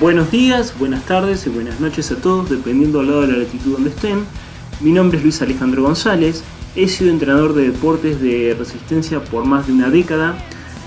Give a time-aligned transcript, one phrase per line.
[0.00, 3.72] Buenos días, buenas tardes y buenas noches a todos, dependiendo al lado de la latitud
[3.72, 4.24] donde estén.
[4.80, 6.42] Mi nombre es Luis Alejandro González,
[6.74, 10.38] he sido entrenador de deportes de resistencia por más de una década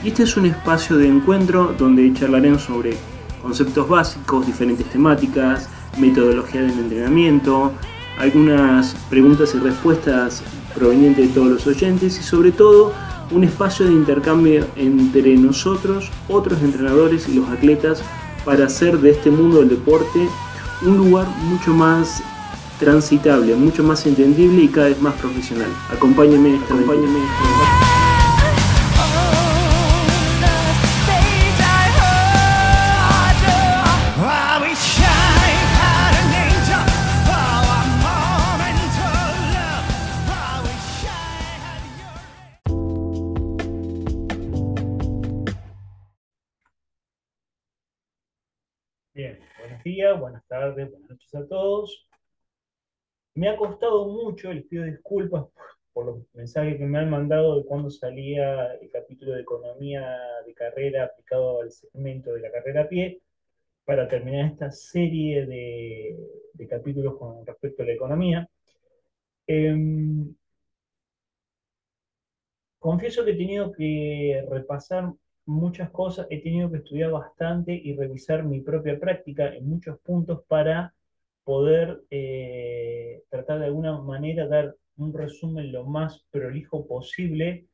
[0.04, 2.98] y este es un espacio de encuentro donde charlaremos sobre
[3.44, 7.72] conceptos básicos, diferentes temáticas, metodología del entrenamiento,
[8.18, 10.44] algunas preguntas y respuestas
[10.76, 12.94] provenientes de todos los oyentes y sobre todo
[13.32, 18.02] un espacio de intercambio entre nosotros, otros entrenadores y los atletas
[18.46, 20.28] para hacer de este mundo del deporte
[20.84, 22.22] un lugar mucho más
[22.80, 25.70] transitable, mucho más entendible y cada vez más profesional.
[25.92, 28.01] Acompáñenme en
[50.14, 52.08] buenas tardes, buenas noches a todos.
[53.34, 57.58] Me ha costado mucho, les pido disculpas por, por los mensajes que me han mandado
[57.58, 62.84] de cuando salía el capítulo de economía de carrera aplicado al segmento de la carrera
[62.84, 63.22] a pie,
[63.86, 66.18] para terminar esta serie de,
[66.54, 68.50] de capítulos con respecto a la economía.
[69.48, 70.34] Em,
[72.80, 75.14] confieso que he tenido que repasar
[75.46, 80.44] muchas cosas, he tenido que estudiar bastante y revisar mi propia práctica en muchos puntos
[80.48, 80.94] para
[81.44, 87.66] poder eh, tratar de alguna manera dar un resumen lo más prolijo posible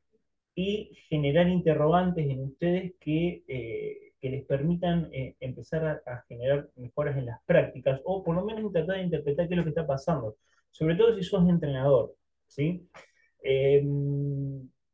[0.55, 6.69] y generar interrogantes en ustedes que, eh, que les permitan eh, empezar a, a generar
[6.75, 9.69] mejoras en las prácticas o por lo menos tratar de interpretar qué es lo que
[9.69, 10.37] está pasando,
[10.71, 12.15] sobre todo si sos entrenador,
[12.47, 12.87] ¿sí?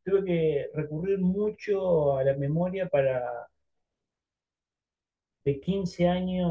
[0.05, 3.47] Em, tuve que recurrir mucho a la memoria para
[5.45, 6.49] de 15 años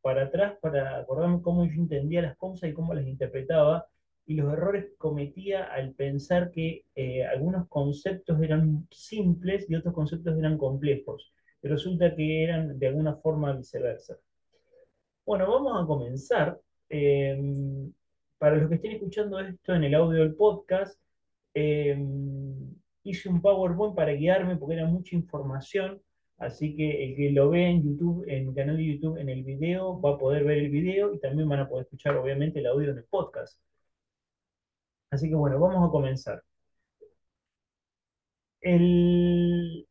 [0.00, 3.86] para atrás para acordarme cómo yo entendía las cosas y cómo las interpretaba
[4.26, 9.94] y los errores que cometía al pensar que eh, algunos conceptos eran simples y otros
[9.94, 11.32] conceptos eran complejos.
[11.62, 14.16] Y resulta que eran de alguna forma viceversa.
[15.26, 16.60] Bueno, vamos a comenzar.
[16.88, 17.36] Eh,
[18.38, 21.00] para los que estén escuchando esto en el audio del podcast,
[21.54, 21.96] eh,
[23.04, 26.00] hice un PowerPoint para guiarme porque era mucha información.
[26.38, 29.44] Así que el que lo ve en YouTube, en mi canal de YouTube, en el
[29.44, 32.66] video, va a poder ver el video y también van a poder escuchar, obviamente, el
[32.66, 33.60] audio en el podcast.
[35.10, 36.42] Así que bueno, vamos a comenzar.
[38.60, 39.86] El,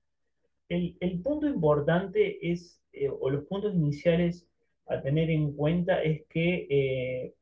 [0.69, 4.47] el- punto importante es, eh, o los puntos iniciales
[4.87, 7.33] a tener en cuenta es que eh,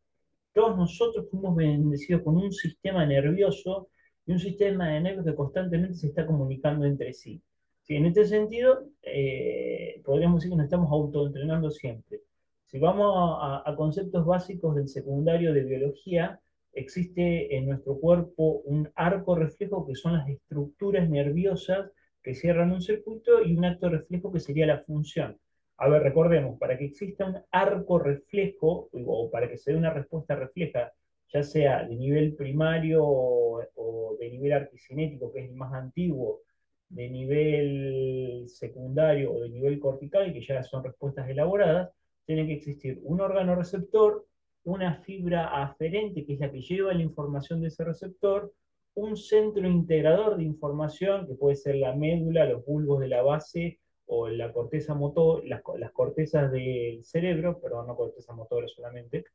[0.54, 3.90] todos nosotros fuimos bendecidos con un sistema nervioso
[4.30, 7.42] y un sistema de nervios que constantemente se está comunicando entre sí.
[7.82, 12.22] Sí, en este sentido, eh, podríamos decir que nos estamos autoentrenando siempre.
[12.68, 16.40] Si vamos a, a conceptos básicos del secundario de biología,
[16.74, 21.90] existe en nuestro cuerpo un arco reflejo que son las estructuras nerviosas
[22.22, 25.40] que cierran un circuito y un acto reflejo que sería la función.
[25.78, 29.92] A ver, recordemos, para que exista un arco reflejo o para que se dé una
[29.92, 30.94] respuesta refleja,
[31.32, 36.42] ya sea de nivel primario o, o de nivel arquicinético, que es el más antiguo,
[36.90, 41.92] de nivel secundario o de nivel cortical, que ya son respuestas elaboradas,
[42.26, 44.26] tiene que existir un órgano receptor,
[44.64, 48.52] una fibra aferente, que es la que lleva la información de ese receptor,
[48.96, 53.80] un centro integrador de información, que puede ser la médula, los bulbos de la base
[54.08, 59.26] o la corteza motor, las, las cortezas del cerebro, perdón, no corteza motora solamente,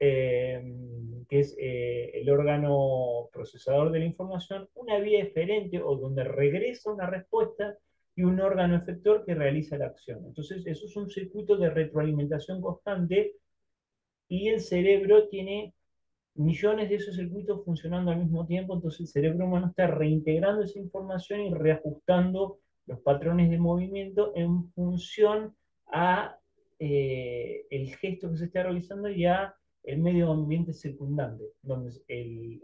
[0.00, 0.62] eh,
[1.28, 6.92] que es eh, el órgano procesador de la información, una vía eferente o donde regresa
[6.92, 7.76] una respuesta
[8.16, 10.24] y un órgano efector que realiza la acción.
[10.26, 13.34] Entonces, eso es un circuito de retroalimentación constante
[14.28, 15.74] y el cerebro tiene
[16.34, 20.78] millones de esos circuitos funcionando al mismo tiempo, entonces el cerebro humano está reintegrando esa
[20.78, 25.54] información y reajustando los patrones de movimiento en función
[25.86, 26.36] a
[26.78, 32.60] eh, el gesto que se está realizando y a el medio ambiente circundante, donde el,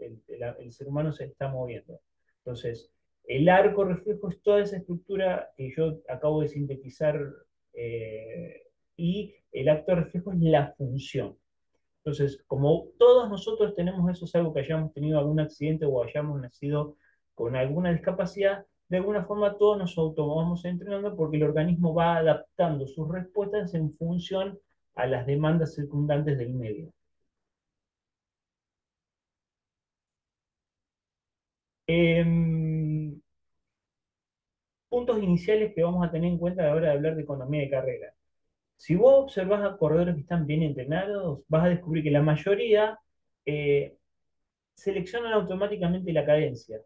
[0.59, 1.99] el, ser humano se está moviendo.
[2.39, 2.91] Entonces,
[3.25, 7.21] el arco reflejo es toda esa estructura que yo acabo de sintetizar
[7.73, 8.63] eh,
[8.97, 11.37] y el acto reflejo es la función.
[11.97, 16.97] Entonces, como todos nosotros tenemos eso, salvo que hayamos tenido algún accidente o hayamos nacido
[17.35, 22.17] con alguna discapacidad, de alguna forma todos nos auto vamos entrenando porque el organismo va
[22.17, 24.59] adaptando sus respuestas en función
[24.95, 26.91] a las demandas circundantes del medio.
[31.93, 33.19] Em,
[34.89, 37.61] puntos iniciales que vamos a tener en cuenta a la hora de hablar de economía
[37.61, 38.13] de carrera.
[38.77, 42.99] Si vos observás a corredores que están bien entrenados, vas a descubrir que la mayoría
[43.45, 43.95] eh,
[44.73, 46.79] seleccionan automáticamente la cadencia.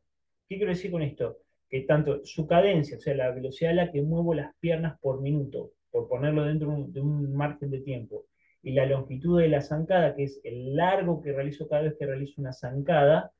[0.47, 1.37] ¿Qué quiero decir con esto?
[1.69, 5.21] Que tanto su cadencia, o sea, la velocidad a la que muevo las piernas por
[5.21, 8.25] minuto, por ponerlo dentro de un, margen de tiempo,
[8.63, 12.07] y la longitud de la zancada, que es el largo que realizo cada vez que
[12.07, 13.31] realizo una zancada,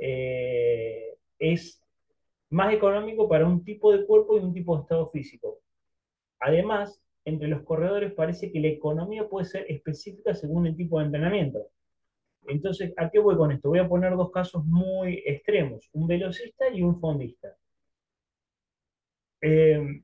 [0.00, 1.11] eh,
[1.42, 1.82] es
[2.50, 5.58] más económico para un tipo de cuerpo y un tipo de estado físico.
[6.38, 11.06] Además, entre los corredores parece que la economía puede ser específica según el tipo de
[11.06, 11.68] entrenamiento.
[12.46, 13.68] Entonces, ¿a qué voy con esto?
[13.70, 17.56] Voy a poner dos casos muy extremos, un velocista y un fondista.
[19.40, 20.02] Eh,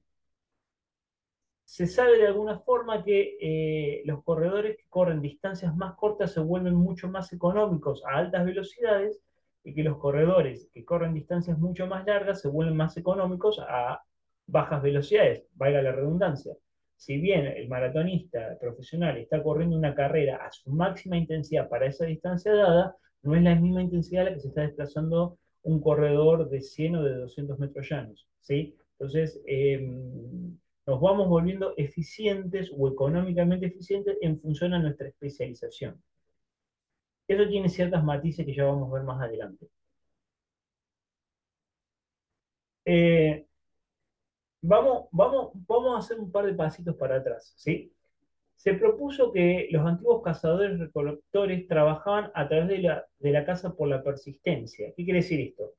[1.65, 6.41] se sabe de alguna forma que eh, los corredores que corren distancias más cortas se
[6.41, 9.21] vuelven mucho más económicos a altas velocidades
[9.65, 14.03] y que los corredores que corren distancias mucho más largas se vuelven más económicos a
[14.47, 16.55] bajas velocidades, valga la redundancia.
[16.97, 22.07] Si bien el maratonista profesional está corriendo una carrera a su máxima intensidad para esa
[22.07, 26.49] distancia dada, no es la misma intensidad a la que se está desplazando un corredor
[26.49, 28.27] de 100 o de 200 metros llanos.
[28.41, 28.75] ¿sí?
[28.99, 29.87] Entonces, eh,
[30.87, 36.03] nos vamos volviendo eficientes o económicamente eficientes en función a nuestra especialización.
[37.29, 39.69] Eso tiene ciertas matices que ya vamos a ver más adelante.
[42.85, 43.47] Eh,
[44.63, 47.93] vamos, vamos, vamos a hacer un par de pasitos para atrás, ¿sí?
[48.57, 53.75] Se propuso que los antiguos cazadores recolectores trabajaban a través de la, de la caza
[53.75, 54.93] por la persistencia.
[54.97, 55.75] ¿Qué quiere decir esto?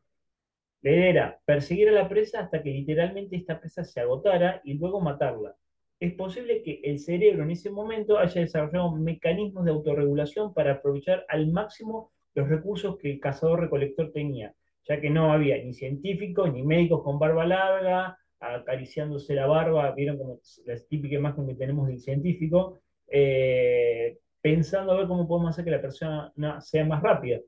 [0.82, 4.76] La idea era perseguir a la presa hasta que literalmente esta presa se agotara y
[4.76, 5.56] luego matarla.
[6.00, 11.26] Es posible que el cerebro en ese momento haya desarrollado mecanismos de autorregulación para aprovechar
[11.28, 14.54] al máximo los recursos que el cazador-recolector tenía,
[14.88, 20.18] ya que no había ni científicos ni médicos con barba larga, acariciándose la barba, vieron
[20.18, 25.66] como la típica imagen que tenemos del científico, eh, pensando a ver cómo podemos hacer
[25.66, 26.32] que la persona
[26.62, 27.42] sea más rápida.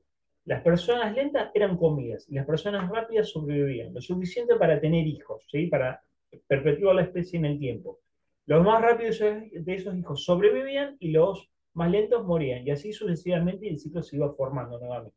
[0.44, 5.46] Las personas lentas eran comidas y las personas rápidas sobrevivían, lo suficiente para tener hijos,
[5.50, 5.68] ¿sí?
[5.68, 6.02] para
[6.46, 8.00] perpetuar la especie en el tiempo.
[8.46, 13.68] Los más rápidos de esos hijos sobrevivían y los más lentos morían, y así sucesivamente
[13.68, 15.16] el ciclo se iba formando nuevamente.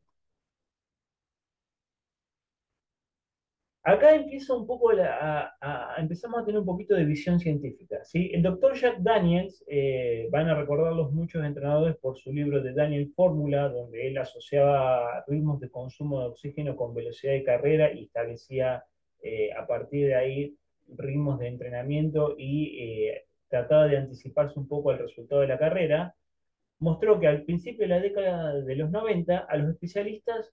[3.88, 8.02] Acá empieza un poco a, empezamos a tener un poquito de visión científica.
[8.04, 8.30] ¿sí?
[8.34, 13.12] El doctor Jack Daniels, eh, van a recordarlos muchos entrenadores por su libro de Daniel
[13.14, 18.84] Fórmula, donde él asociaba ritmos de consumo de oxígeno con velocidad de carrera y establecía
[19.22, 20.56] eh, a partir de ahí
[20.96, 26.14] ritmos de entrenamiento y eh, trataba de anticiparse un poco al resultado de la carrera.
[26.78, 30.52] Mostró que al principio de la década de los 90 a los especialistas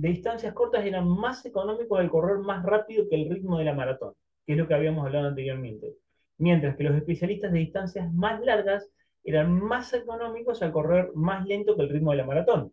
[0.00, 3.74] de distancias cortas eran más económicos al correr más rápido que el ritmo de la
[3.74, 4.14] maratón,
[4.46, 5.94] que es lo que habíamos hablado anteriormente.
[6.38, 8.90] Mientras que los especialistas de distancias más largas
[9.24, 12.72] eran más económicos al correr más lento que el ritmo de la maratón.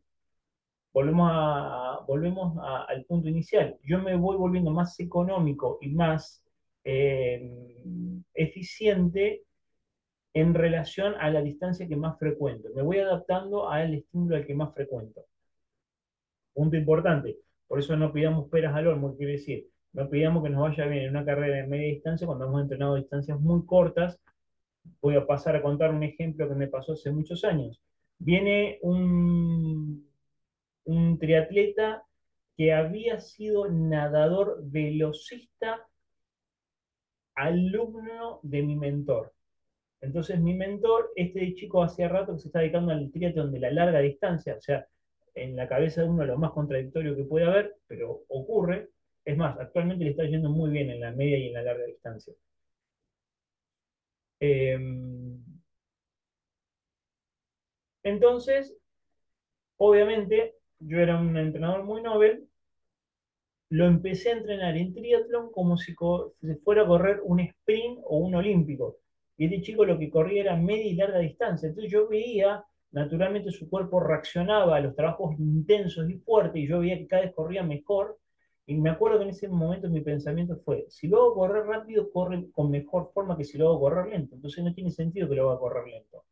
[0.94, 2.57] Volvemos, volvemos
[2.88, 3.78] al punto inicial.
[3.84, 6.44] Yo me voy volviendo más económico y más
[6.84, 7.51] eh,
[8.34, 9.44] eficiente
[10.34, 12.69] en relación a la distancia que más frecuento.
[12.75, 15.25] Me voy adaptando al estímulo al que más frecuento.
[16.53, 17.38] Punto importante.
[17.67, 21.03] Por eso no pidamos peras al olmo, quiere decir, no pidamos que nos vaya bien
[21.03, 24.20] en una carrera de media distancia cuando hemos entrenado distancias muy cortas.
[25.01, 27.82] Voy a pasar a contar un ejemplo que me pasó hace muchos años.
[28.20, 30.06] Viene un,
[30.88, 32.03] un triatleta
[32.56, 35.88] que había sido nadador velocista,
[37.36, 39.34] alumno de mi mentor.
[40.01, 43.72] Entonces mi mentor, este chico hacía rato que se está dedicando al triatlón de la
[43.72, 44.88] larga distancia, o sea,
[45.36, 48.89] en la cabeza de uno lo más contradictorio que puede haber, pero ocurre.
[49.25, 51.86] Es más, actualmente le está yendo muy bien en la media y en la larga
[51.86, 52.34] distancia.
[54.39, 55.38] Em,
[58.03, 58.75] entonces,
[59.77, 62.48] obviamente, yo era un entrenador muy novel,
[63.69, 65.93] lo empecé a entrenar en triatlón como si
[66.63, 68.98] fuera a correr un sprint o un olímpico.
[69.38, 71.67] Y este chico lo que corría era media y larga distancia.
[71.67, 76.79] Entonces yo veía naturalmente su cuerpo reaccionaba a los trabajos intensos y fuertes y yo
[76.79, 78.17] veía que cada vez corría mejor.
[78.65, 82.12] Y me acuerdo que en ese momento mi pensamiento fue, si lo hago correr rápido,
[82.12, 84.36] corre con mejor forma que si lo hago correr lento.
[84.36, 86.25] Entonces no tiene sentido que lo haga correr lento.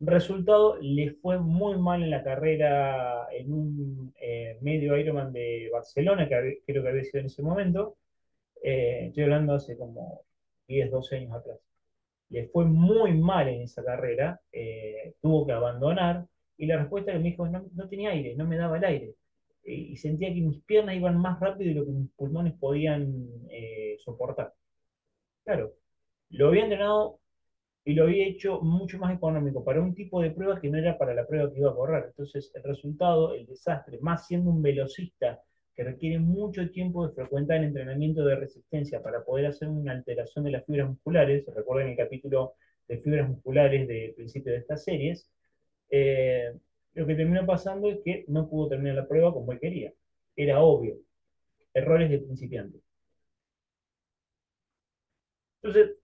[0.00, 6.28] Resultado, le fue muy mal en la carrera en un eh, medio Ironman de Barcelona,
[6.28, 7.96] que creo que había sido en ese momento.
[8.62, 10.22] Eh, estoy hablando hace como
[10.68, 11.58] 10, 12 años atrás.
[12.30, 16.26] le fue muy mal en esa carrera, eh, tuvo que abandonar,
[16.56, 19.14] y la respuesta que me dijo, no, no tenía aire, no me daba el aire.
[19.64, 23.28] Eh, y sentía que mis piernas iban más rápido de lo que mis pulmones podían
[23.50, 24.54] eh, soportar.
[25.44, 25.74] Claro,
[26.30, 27.19] lo había entrenado
[27.84, 30.98] y lo había hecho mucho más económico para un tipo de prueba que no era
[30.98, 32.04] para la prueba que iba a correr.
[32.08, 35.40] Entonces, el resultado, el desastre, más siendo un velocista
[35.74, 40.44] que requiere mucho tiempo de frecuentar el entrenamiento de resistencia para poder hacer una alteración
[40.44, 42.54] de las fibras musculares, recuerden el capítulo
[42.86, 45.30] de fibras musculares del principio de estas series,
[45.90, 46.52] eh,
[46.94, 49.92] lo que terminó pasando es que no pudo terminar la prueba como él quería.
[50.36, 50.96] Era obvio.
[51.74, 52.80] Errores de principiante.
[55.62, 55.99] Entonces,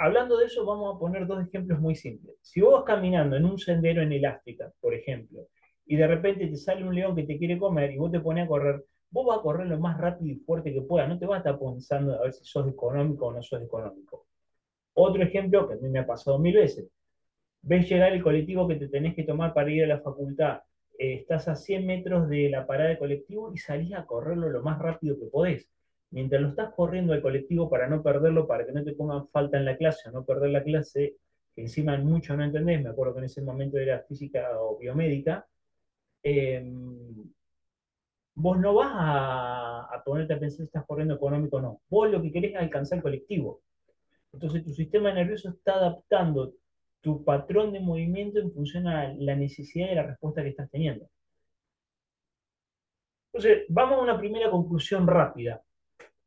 [0.00, 2.36] hablando de eso, vamos a poner dos ejemplos muy simples.
[2.40, 5.46] Si vos vas caminando en un sendero en el África, por ejemplo,
[5.86, 8.44] y de repente te sale un león que te quiere comer y vos te pones
[8.44, 11.26] a correr, vos vas a correr lo más rápido y fuerte que puedas, no te
[11.26, 14.26] vas a estar pensando a ver si sos económico o no sos económico.
[14.94, 16.88] Otro ejemplo que a mí me ha pasado mil veces.
[17.62, 20.60] Ves llegar el colectivo que te tenés que tomar para ir a la facultad,
[20.98, 24.62] eh, estás a 100 metros de la parada de colectivo y salís a correrlo lo
[24.62, 25.68] más rápido que podés.
[26.10, 29.58] Mientras lo estás corriendo al colectivo para no perderlo, para que no te pongan falta
[29.58, 31.16] en la clase o no perder la clase,
[31.54, 35.46] que encima mucho no entendés, me acuerdo que en ese momento era física o biomédica,
[36.22, 36.62] eh,
[38.34, 41.80] vos no vas a, ponerte a pensar si estás corriendo económico o no.
[41.88, 43.62] Vos lo que querés es alcanzar el colectivo.
[44.32, 46.54] Entonces tu sistema nervioso está adaptando
[47.00, 51.08] tu patrón de movimiento en función a la necesidad de la respuesta que estás teniendo.
[53.32, 55.62] Entonces, vamos a una primera conclusión rápida,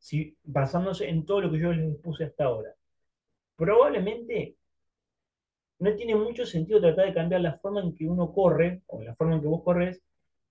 [0.04, 2.74] si, basándose en todo lo que yo les puse hasta ahora.
[3.56, 4.54] Probablemente
[5.78, 9.14] no tiene mucho sentido tratar de cambiar la forma en que uno corre, o la
[9.14, 10.02] forma en que vos corres,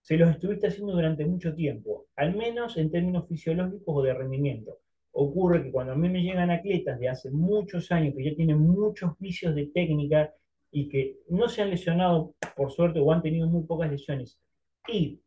[0.02, 4.80] si los estuviste haciendo durante mucho tiempo, al menos en términos fisiológicos o de rendimiento.
[5.12, 8.58] Ocurre que cuando a mí me llegan atletas de hace muchos años, que ya tienen
[8.58, 10.34] muchos vicios de técnica
[10.72, 14.40] y que no se han lesionado, por suerte, o han tenido muy pocas lesiones,
[14.88, 15.20] y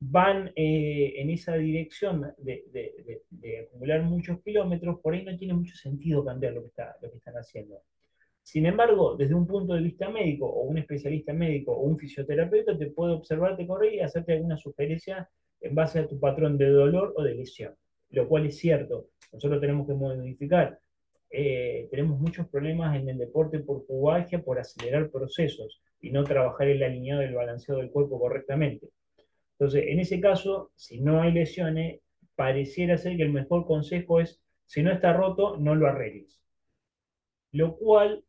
[0.00, 3.22] van eh, en esa dirección de,
[3.66, 7.18] acumular muchos kilómetros, por ahí no tiene mucho sentido cambiar lo que, está, lo que
[7.18, 7.82] están haciendo.
[8.42, 12.78] Sin embargo, desde un punto de vista médico, o un especialista médico, o un fisioterapeuta,
[12.78, 15.28] te puede observarte correr y hacerte alguna sugerencia
[15.60, 17.74] en base a tu patrón de dolor o de lesión,
[18.10, 19.08] lo cual es cierto.
[19.32, 20.78] Nosotros tenemos que modificar.
[21.30, 26.68] Eh, tenemos muchos problemas en el deporte por pubalgia, por acelerar procesos y no trabajar
[26.68, 28.88] el alineado y el balanceado del cuerpo correctamente.
[29.58, 32.00] Entonces, en ese caso, si no hay lesiones,
[32.36, 36.40] pareciera ser que el mejor consejo es, si no está roto, no lo arregles.
[37.52, 38.24] Lo cual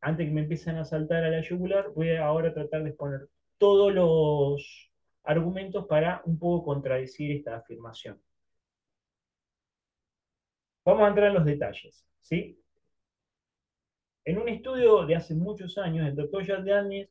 [0.00, 3.28] antes que me empiecen a saltar a la yugular, voy a ahora tratar de exponer
[3.58, 4.90] todos los
[5.24, 8.18] argumentos para un poco contradecir esta afirmación.
[10.84, 12.58] Vamos a entrar en los detalles, ¿sí?
[14.24, 17.10] En un estudio de hace muchos años, el doctor Daniels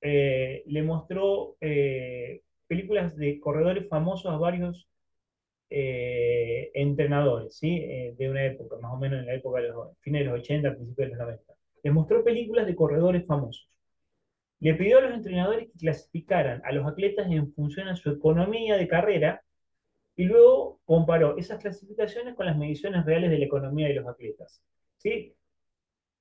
[0.00, 4.88] eh, le mostró eh, películas de corredores famosos a varios
[5.70, 7.76] eh, entrenadores, ¿sí?
[7.78, 10.40] Eh, de una época, más o menos en la época de los fines de los
[10.40, 11.56] 80, principios de los 90
[11.86, 13.70] les mostró películas de corredores famosos.
[14.58, 18.76] Le pidió a los entrenadores que clasificaran a los atletas en función a su economía
[18.76, 19.44] de carrera
[20.16, 24.60] y luego comparó esas clasificaciones con las mediciones reales de la economía de los atletas.
[24.96, 25.36] ¿sí?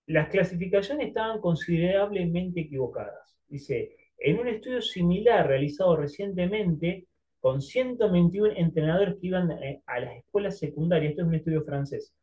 [0.06, 3.36] Las clasificaciones estaban considerablemente equivocadas.
[3.48, 7.08] Dice, en un estudio similar realizado recientemente
[7.40, 12.14] con 121 entrenadores que iban eh, a las escuelas secundarias, esto es un estudio francés,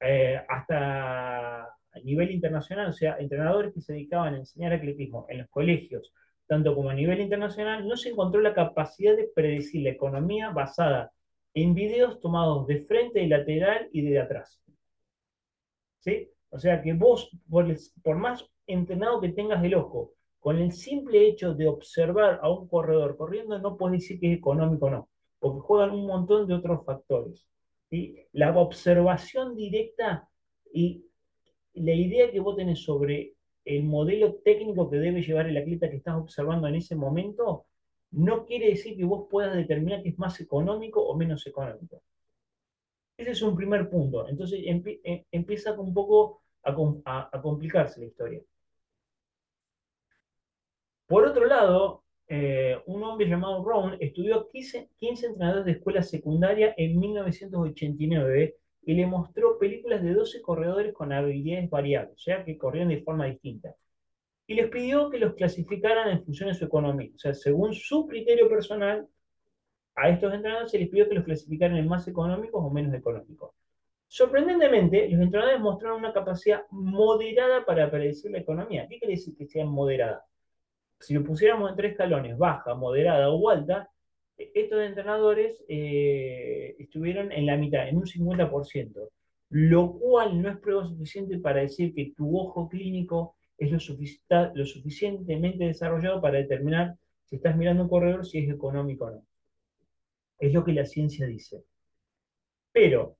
[0.00, 1.62] eh, hasta
[1.96, 6.12] a nivel internacional, o sea, entrenadores que se dedicaban a enseñar atletismo en los colegios,
[6.46, 11.12] tanto como a nivel internacional, no se encontró la capacidad de predecir la economía basada
[11.54, 14.60] en videos tomados de frente, de lateral y de atrás.
[16.00, 16.28] ¿Sí?
[16.50, 17.66] O sea que vos, por,
[18.02, 20.12] por más entrenado que tengas el ojo,
[20.46, 24.38] con el simple hecho de observar a un corredor corriendo, no puedes decir que es
[24.38, 25.08] económico o no,
[25.40, 27.48] porque juegan un montón de otros factores.
[27.90, 28.16] ¿sí?
[28.30, 30.28] La observación directa
[30.72, 31.04] y
[31.74, 33.34] la idea que vos tenés sobre
[33.64, 37.66] el modelo técnico que debe llevar el atleta que estás observando en ese momento,
[38.12, 42.02] no quiere decir que vos puedas determinar que es más económico o menos económico.
[43.16, 44.28] Ese es un primer punto.
[44.28, 46.72] Entonces eh, empieza un poco a,
[47.42, 48.40] complicarse la historia.
[51.06, 56.74] Por otro lado, eh, un hombre llamado Brown estudió 15, 15 entrenadores de escuela secundaria
[56.76, 62.58] en 1989 y le mostró películas de 12 corredores con habilidades variables, o sea, que
[62.58, 63.74] corrían de forma distinta.
[64.48, 68.06] Y les pidió que los clasificaran en función de su economía, o sea, según su
[68.06, 69.08] criterio personal,
[69.94, 73.52] a estos entrenadores se les pidió que los clasificaran en más económicos o menos económicos.
[74.08, 78.86] Sorprendentemente, los entrenadores mostraron una capacidad moderada para predecir la economía.
[78.88, 80.24] ¿Qué quiere decir que sea moderada?
[81.00, 83.90] Si lo pusiéramos en tres escalones, baja, moderada o alta,
[84.36, 89.08] estos entrenadores eh, estuvieron en la mitad, en un 50%,
[89.50, 93.78] lo cual no es prueba suficiente para decir que tu ojo clínico es lo,
[94.54, 99.22] lo suficientemente desarrollado para determinar si estás mirando un corredor, si es económico o no.
[100.38, 101.64] Es lo que la ciencia dice.
[102.72, 103.16] Pero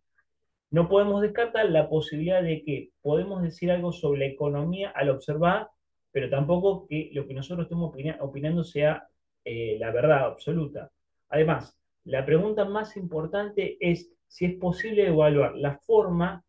[0.70, 5.68] no podemos descartar la posibilidad de que podemos decir algo sobre la economía al observar,
[6.16, 9.06] pero tampoco que lo que nosotros estemos opina- opinando sea
[9.44, 10.90] eh, la verdad absoluta.
[11.28, 16.42] Además, la pregunta más importante es si es posible evaluar la forma,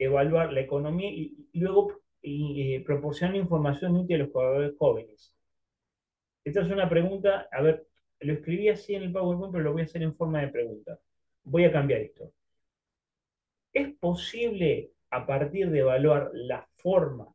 [0.00, 5.32] evaluar la economía y, luego eh, proporcionar información útil a los jugadores jóvenes.
[6.42, 7.86] Esta es una pregunta, a ver,
[8.18, 10.98] lo escribí así en el PowerPoint, pero lo voy a hacer en forma de pregunta.
[11.44, 12.32] Voy a cambiar esto.
[13.72, 17.33] ¿Es posible, a partir de evaluar la forma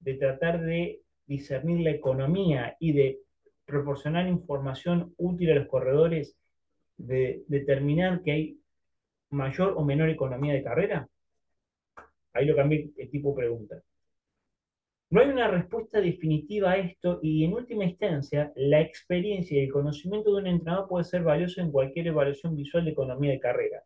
[0.00, 3.20] de tratar de discernir la economía y de
[3.64, 6.36] proporcionar información útil a los corredores,
[6.96, 8.60] de determinar que hay
[9.30, 11.08] mayor o menor economía de carrera?
[12.32, 13.82] Ahí lo cambié el tipo de pregunta.
[15.10, 19.72] No hay una respuesta definitiva a esto y en última instancia la experiencia y el
[19.72, 23.82] conocimiento de un entrenador puede ser valioso en cualquier evaluación visual de economía de carrera.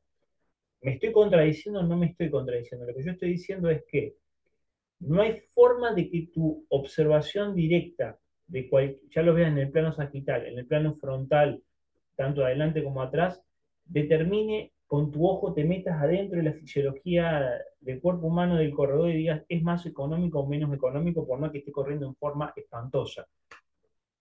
[0.83, 2.87] ¿Me estoy contradiciendo o no me estoy contradiciendo?
[2.87, 4.17] Lo que yo estoy diciendo es que
[5.01, 9.71] no hay forma de que tu observación directa, de cual, ya lo veas en el
[9.71, 11.63] plano sagital, en el plano frontal,
[12.17, 13.43] tanto adelante como atrás,
[13.85, 19.11] determine con tu ojo, te metas adentro de la fisiología del cuerpo humano del corredor
[19.11, 22.53] y digas es más económico o menos económico, por más que esté corriendo en forma
[22.55, 23.27] espantosa.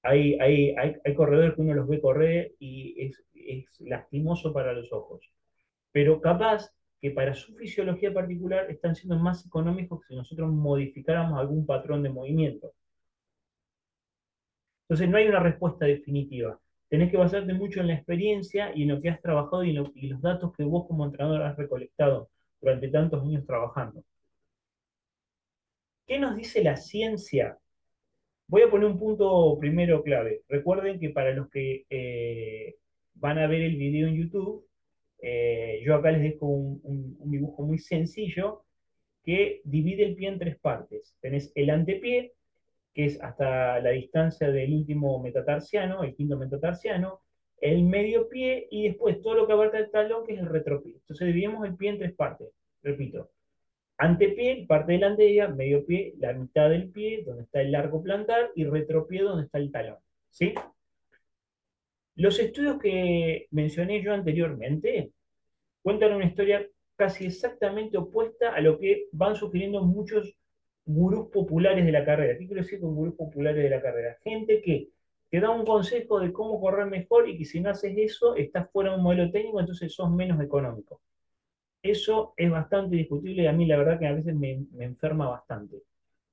[0.01, 4.92] Hay, hay, hay, corredores que uno los ve correr y es, es lastimoso para los
[4.92, 5.32] ojos.
[5.92, 11.38] Pero capaz que para su fisiología particular están siendo más económicos que si nosotros modificáramos
[11.38, 12.72] algún patrón de movimiento.
[14.83, 16.57] Entonces no hay una respuesta definitiva.
[16.87, 20.09] Tenés que basarte mucho en la experiencia y en lo que has trabajado y, en
[20.11, 22.29] los datos que vos como entrenador has recolectado
[22.61, 24.01] durante tantos años trabajando.
[26.07, 27.57] ¿Qué nos dice la ciencia?
[28.48, 30.44] Voy a poner un punto primero clave.
[30.48, 32.75] Recuerden que para los que eh,
[33.16, 34.66] van a ver el video en YouTube,
[35.25, 38.66] eh, yo acá les dejo un, dibujo muy sencillo
[39.24, 41.16] que divide el pie en tres partes.
[41.22, 42.33] Tenés el antepié,
[42.94, 47.22] que es hasta la distancia del último metatarsiano, el quinto metatarsiano,
[47.62, 50.96] el medio pie y después todo lo que abarca el talón, que es el retropié.
[50.96, 52.50] Entonces dividimos el pie en tres partes.
[52.83, 53.31] Repito,
[53.98, 58.66] antepié, parte delantera, medio pie, la mitad del pie, donde está el largo plantar, y
[58.66, 60.00] retropié, donde está el talón.
[60.29, 60.53] ¿Sí?
[62.15, 65.11] Los estudios que mencioné yo anteriormente
[65.81, 70.35] cuentan una historia casi exactamente opuesta a lo que van sugiriendo muchos
[70.85, 72.37] gurús populares de la carrera.
[72.37, 74.17] ¿Qué quiero decir con gurús populares de la carrera?
[74.23, 74.89] Gente que
[75.29, 78.69] te da un consejo de cómo correr mejor y que si no haces eso, estás
[78.69, 81.01] fuera de un modelo técnico, entonces sos menos económico.
[81.81, 85.27] Eso es bastante discutible y a mí la verdad que a veces me, me enferma
[85.27, 85.81] bastante.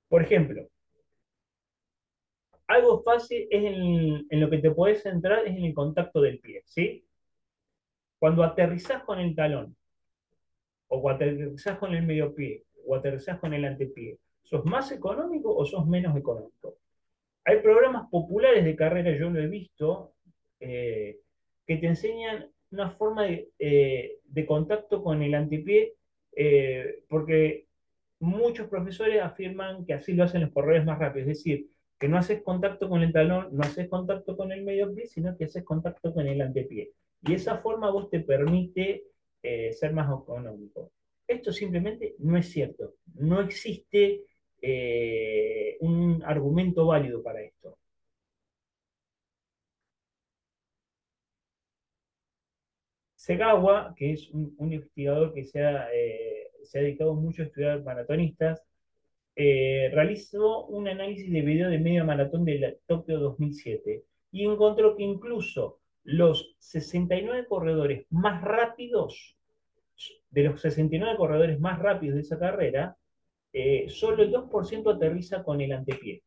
[0.09, 0.69] Por ejemplo,
[2.71, 6.63] algo fácil es en, lo que te puedes centrar es en el contacto del pie,
[6.67, 7.05] ¿sí?
[8.19, 9.77] Cuando aterrizás con el talón,
[10.87, 15.67] o aterrizás con el medio pie, o aterrizás con el antepié, ¿sos más económico o
[15.67, 16.77] sos menos económico?
[17.45, 20.15] Hay programas populares de carrera, yo lo he visto,
[20.61, 21.19] eh,
[21.67, 25.95] que te enseñan una forma de, eh, contacto con el antepié,
[26.37, 27.67] eh, porque
[28.21, 31.67] muchos profesores afirman que así lo hacen los corredores más rápidos, es decir,
[32.01, 35.37] que no haces contacto con el talón, no haces contacto con el medio pie, sino
[35.37, 36.93] que haces contacto con el antepié.
[37.23, 39.05] Y esa forma vos te permite
[39.43, 40.93] eh, ser más económico.
[41.29, 42.95] Esto simplemente no es cierto.
[43.15, 44.23] No existe
[44.63, 47.77] eh, un argumento válido para esto.
[53.15, 58.63] Segawa, que es un, investigador que eh, se ha dedicado mucho a estudiar maratonistas,
[59.43, 65.03] eh, realizó un análisis de video de media maratón de Tokio 2007 y encontró que
[65.03, 69.39] incluso los 69 corredores más rápidos,
[70.29, 72.99] de los 69 corredores más rápidos de esa carrera,
[73.55, 76.23] eh, solo el 2% aterriza con el antepié.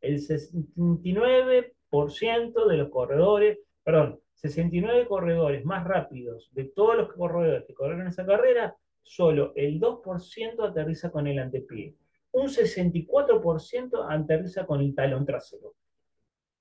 [0.00, 7.74] El 69% de los corredores, perdón, 69 corredores más rápidos de todos los corredores que
[7.74, 11.96] corrieron esa carrera, solo el 2% aterriza con el antepié.
[12.32, 15.74] Un 64% aterriza con el talón trasero.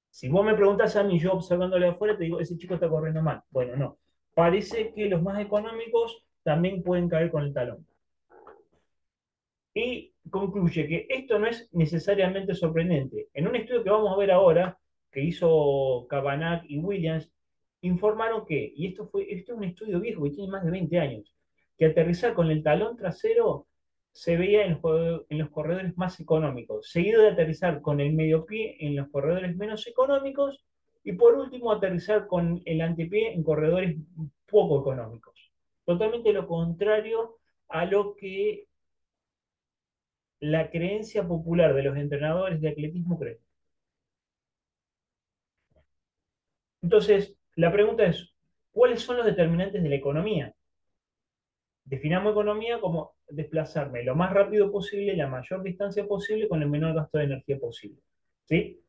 [0.09, 3.21] Si vos me preguntas a mí, yo observándole afuera, te digo, ese chico está corriendo
[3.21, 3.41] mal.
[3.51, 3.99] Bueno, no.
[4.33, 7.85] Parece que los más económicos también pueden caer con el talón.
[9.73, 13.29] Y concluye que esto no es necesariamente sorprendente.
[13.33, 14.77] En un estudio que vamos a ver ahora,
[15.11, 17.31] que hizo Cabanach y Williams,
[17.81, 20.99] informaron que, y esto, fue, esto es un estudio viejo que tiene más de 20
[20.99, 21.33] años,
[21.77, 23.67] que aterrizar con el talón trasero
[24.11, 28.45] se veía en los, en los corredores más económicos, seguido de aterrizar con el medio
[28.45, 30.63] pie en los corredores menos económicos
[31.03, 33.97] y por último aterrizar con el antepié en corredores
[34.45, 35.51] poco económicos.
[35.85, 37.37] Totalmente lo contrario
[37.69, 38.67] a lo que
[40.39, 43.39] la creencia popular de los entrenadores de atletismo cree.
[46.81, 48.33] Entonces, la pregunta es,
[48.71, 50.53] ¿cuáles son los determinantes de la economía?
[51.89, 56.93] Definamos economía como desplazarme lo más rápido posible, la mayor distancia posible, con el menor
[56.93, 57.97] gasto de energía posible.
[58.45, 58.79] ¿Sí?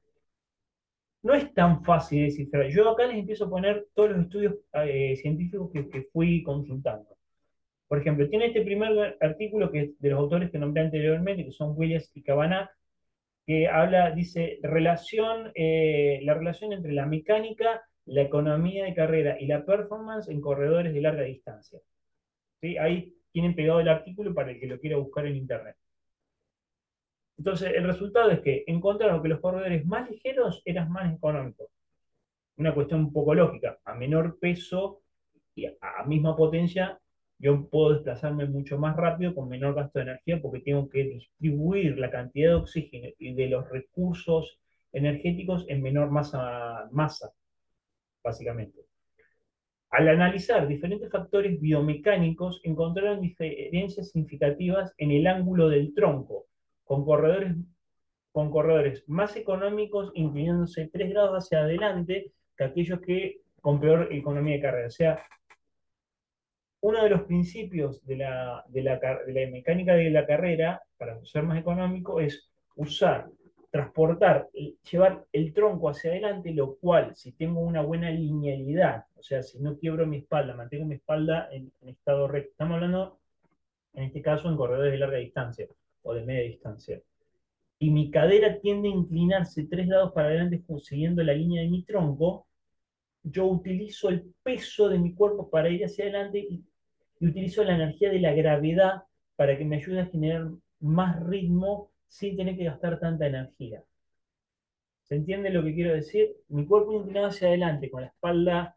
[1.22, 2.68] No es tan fácil descifrar.
[2.68, 7.16] Yo acá les empiezo a poner todos los estudios eh, científicos que, fui consultando.
[7.88, 11.52] Por ejemplo, tiene este primer artículo que es de los autores que nombré anteriormente, que
[11.52, 12.70] son Williams y Cabana,
[13.46, 19.46] que habla, dice, relación, eh, la relación entre la mecánica, la economía de carrera y
[19.46, 21.80] la performance en corredores de larga distancia.
[22.60, 22.76] ¿Sí?
[22.78, 25.76] Ahí tienen pegado el artículo para el que lo quiera buscar en internet.
[27.38, 31.68] Entonces, el resultado es que encontraron que los corredores más ligeros eran más económicos.
[32.56, 33.78] Una cuestión un poco lógica.
[33.84, 35.02] A menor peso
[35.54, 37.00] y a misma potencia,
[37.38, 41.98] yo puedo desplazarme mucho más rápido con menor gasto de energía porque tengo que distribuir
[41.98, 44.58] la cantidad de oxígeno y de los recursos
[44.92, 47.32] energéticos en menor masa, masa
[48.22, 48.89] básicamente.
[49.90, 56.46] Al analizar diferentes factores biomecánicos, encontraron diferencias significativas en el ángulo del tronco,
[56.84, 57.56] con corredores,
[58.30, 64.54] con corredores más económicos inclinándose 3 grados hacia adelante que aquellos que con peor economía
[64.54, 64.86] de carrera.
[64.86, 65.26] O sea,
[66.82, 71.22] uno de los principios de la, de la, de la mecánica de la carrera, para
[71.24, 73.28] ser más económico, es usar
[73.70, 74.48] transportar,
[74.90, 79.60] llevar el tronco hacia adelante, lo cual, si tengo una buena linealidad, o sea, si
[79.60, 82.50] no quiebro mi espalda, mantengo mi espalda en, estado recto.
[82.50, 83.18] Estamos hablando,
[83.94, 85.68] en este caso, en corredores de larga distancia
[86.02, 87.00] o de media distancia.
[87.78, 91.82] Y mi cadera tiende a inclinarse tres grados para adelante siguiendo la línea de mi
[91.84, 92.46] tronco,
[93.22, 96.64] yo utilizo el peso de mi cuerpo para ir hacia adelante y,
[97.20, 99.02] y utilizo la energía de la gravedad
[99.36, 103.82] para que me ayude a generar más ritmo sin tener que gastar tanta energía.
[105.04, 106.36] ¿Se entiende lo que quiero decir?
[106.48, 108.76] Mi cuerpo inclinado hacia adelante, con la espalda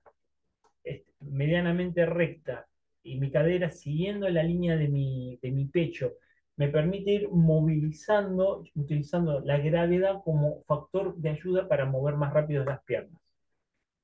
[0.84, 2.68] este, medianamente recta
[3.02, 6.14] y mi cadera siguiendo la línea de mi, de mi pecho,
[6.58, 12.64] me permite ir movilizando, utilizando la gravedad como factor de ayuda para mover más rápido
[12.64, 13.20] las piernas.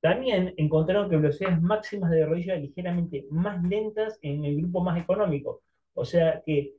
[0.02, 5.62] También encontraron que velocidades máximas de rodilla ligeramente más lentas en el grupo más económico.
[5.94, 6.79] O sea que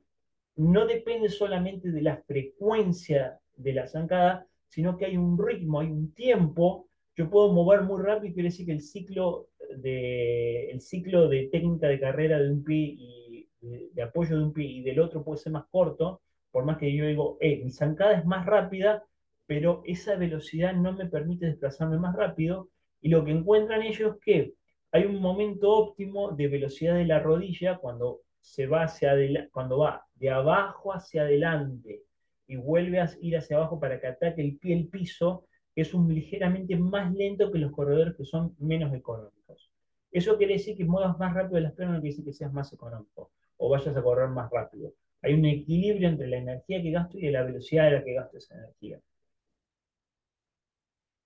[0.60, 5.90] no depende solamente de la frecuencia de la zancada, sino que hay un ritmo, hay
[5.90, 6.86] un tiempo.
[7.16, 11.88] Yo puedo mover muy rápido, quiere decir que el ciclo de, el ciclo de técnica
[11.88, 15.38] de carrera de un pie y de, apoyo de un pie y del otro puede
[15.38, 16.20] ser más corto,
[16.50, 19.02] por más que yo digo, eh, mi zancada es más rápida,
[19.46, 22.68] pero esa velocidad no me permite desplazarme más rápido.
[23.00, 24.54] Y lo que encuentran ellos es que
[24.92, 29.14] hay un momento óptimo de velocidad de la rodilla cuando se va hacia
[29.52, 32.04] cuando va de abajo hacia adelante
[32.46, 36.12] y vuelve a ir hacia abajo para que ataque el pie el piso, es un
[36.12, 39.70] ligeramente más lento que los corredores que son menos económicos.
[40.12, 42.72] Eso quiere decir que muevas más rápido las piernas, no quiere decir que seas más
[42.72, 44.92] económico o vayas a correr más rápido.
[45.22, 48.38] Hay un equilibrio entre la energía que gasto y la velocidad de la que gasto
[48.38, 49.00] esa energía.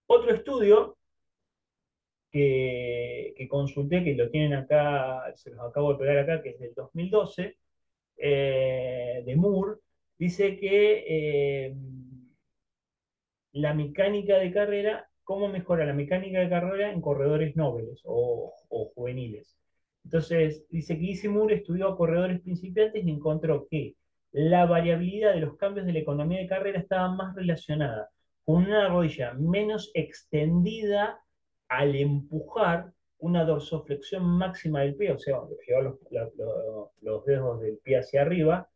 [0.07, 0.96] Otro estudio
[2.30, 6.74] que, consulté, que lo tienen acá, se los acabo de pegar acá, que es del
[6.74, 7.57] 2012,
[8.16, 9.81] eh, de Moore,
[10.18, 11.77] dice que eh,
[13.53, 18.53] la mecánica de carrera, ¿cómo mejora la mecánica de carrera en corredores nobles o,
[18.94, 19.57] juveniles?
[20.05, 23.96] Entonces, dice que Easy Moore estudió a corredores principiantes y encontró que
[24.33, 28.11] la variabilidad de los cambios de la economía de carrera estaba más relacionada
[28.44, 31.20] con una rodilla menos extendida
[31.68, 32.93] al empujar
[33.25, 35.85] una dorsoflexión máxima del pie, o sea, llevar
[37.01, 38.69] los, dedos del pie hacia arriba,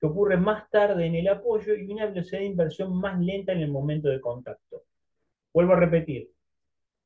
[0.00, 3.60] que ocurre más tarde en el apoyo y una velocidad de inversión más lenta en
[3.60, 4.84] el momento de contacto.
[5.52, 6.30] Vuelvo a repetir,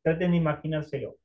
[0.02, 1.16] traten de imaginárselo.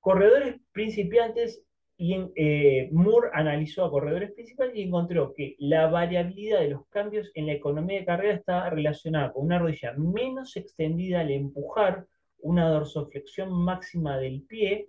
[0.00, 1.62] Corredores principiantes
[1.96, 7.30] y eh, Moore analizó a corredores principales y encontró que la variabilidad de los cambios
[7.34, 12.06] en la economía de carrera estaba relacionada con una rodilla menos extendida al empujar
[12.40, 14.88] una dorsoflexión máxima del pie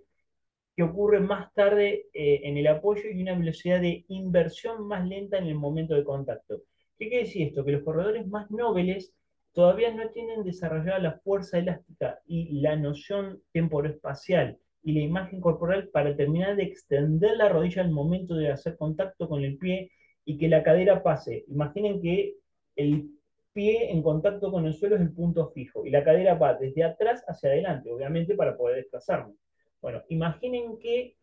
[0.74, 5.38] que ocurre más tarde eh, en el apoyo y una velocidad de inversión más lenta
[5.38, 6.62] en el momento de contacto.
[6.98, 7.64] ¿Qué quiere decir esto?
[7.64, 9.14] Que los corredores más nobles
[9.52, 15.88] todavía no tienen desarrollada la fuerza elástica y la noción temporoespacial y la imagen corporal
[15.88, 19.90] para terminar de extender la rodilla al momento de hacer contacto con el pie
[20.24, 21.44] y que la cadera pase.
[21.48, 22.36] Imaginen que
[22.76, 23.10] el
[23.52, 26.84] pie en contacto con el suelo es el punto fijo y la cadera va desde
[26.84, 29.34] atrás hacia adelante, obviamente para poder desplazarnos.
[29.82, 31.16] Bueno, imaginen que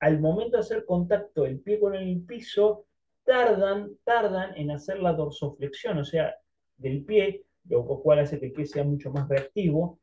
[0.00, 2.86] al momento de hacer contacto el pie con el piso,
[3.24, 6.34] tardan, tardan en hacer la dorsoflexión, o sea,
[6.78, 10.00] del pie, lo cual hace que el pie sea mucho más reactivo,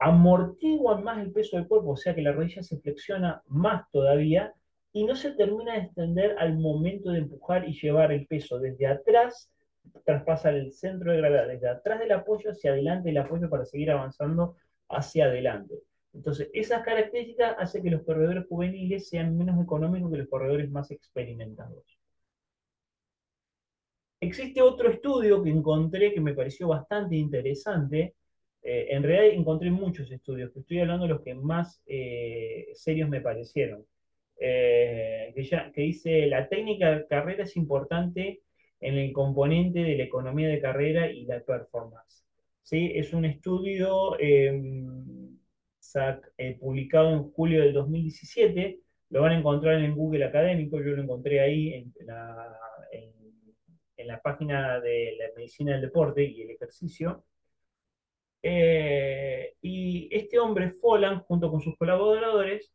[0.00, 4.52] amortiguan más el peso del cuerpo, o sea que la rodilla se flexiona más todavía
[4.92, 8.86] y no se termina de extender al momento de empujar y llevar el peso desde
[8.86, 9.52] atrás,
[10.04, 13.90] traspasa el centro de gravedad, desde atrás del apoyo hacia adelante el apoyo para seguir
[13.90, 14.56] avanzando
[14.88, 15.74] hacia adelante.
[16.12, 20.90] Entonces, esas características hacen que los corredores juveniles sean menos económicos que los corredores más
[20.90, 21.84] experimentados.
[24.20, 28.14] Existe otro estudio que encontré que me pareció bastante interesante.
[28.62, 33.08] Eh, en realidad encontré muchos estudios, que estoy hablando de los que más eh, serios
[33.08, 33.86] me parecieron.
[34.38, 38.42] Eh, que, dice, la técnica de carrera es importante
[38.80, 42.24] en el componente de la economía de carrera y la performance.
[42.62, 42.92] ¿Sí?
[42.94, 45.38] Es un estudio em,
[46.60, 51.40] publicado en julio del 2017, lo van a encontrar en Google Académico, yo lo encontré
[51.40, 51.92] ahí en
[54.00, 57.24] en la página de la medicina del deporte y el ejercicio.
[58.42, 62.72] Eh, y este hombre, Follan, junto con sus colaboradores,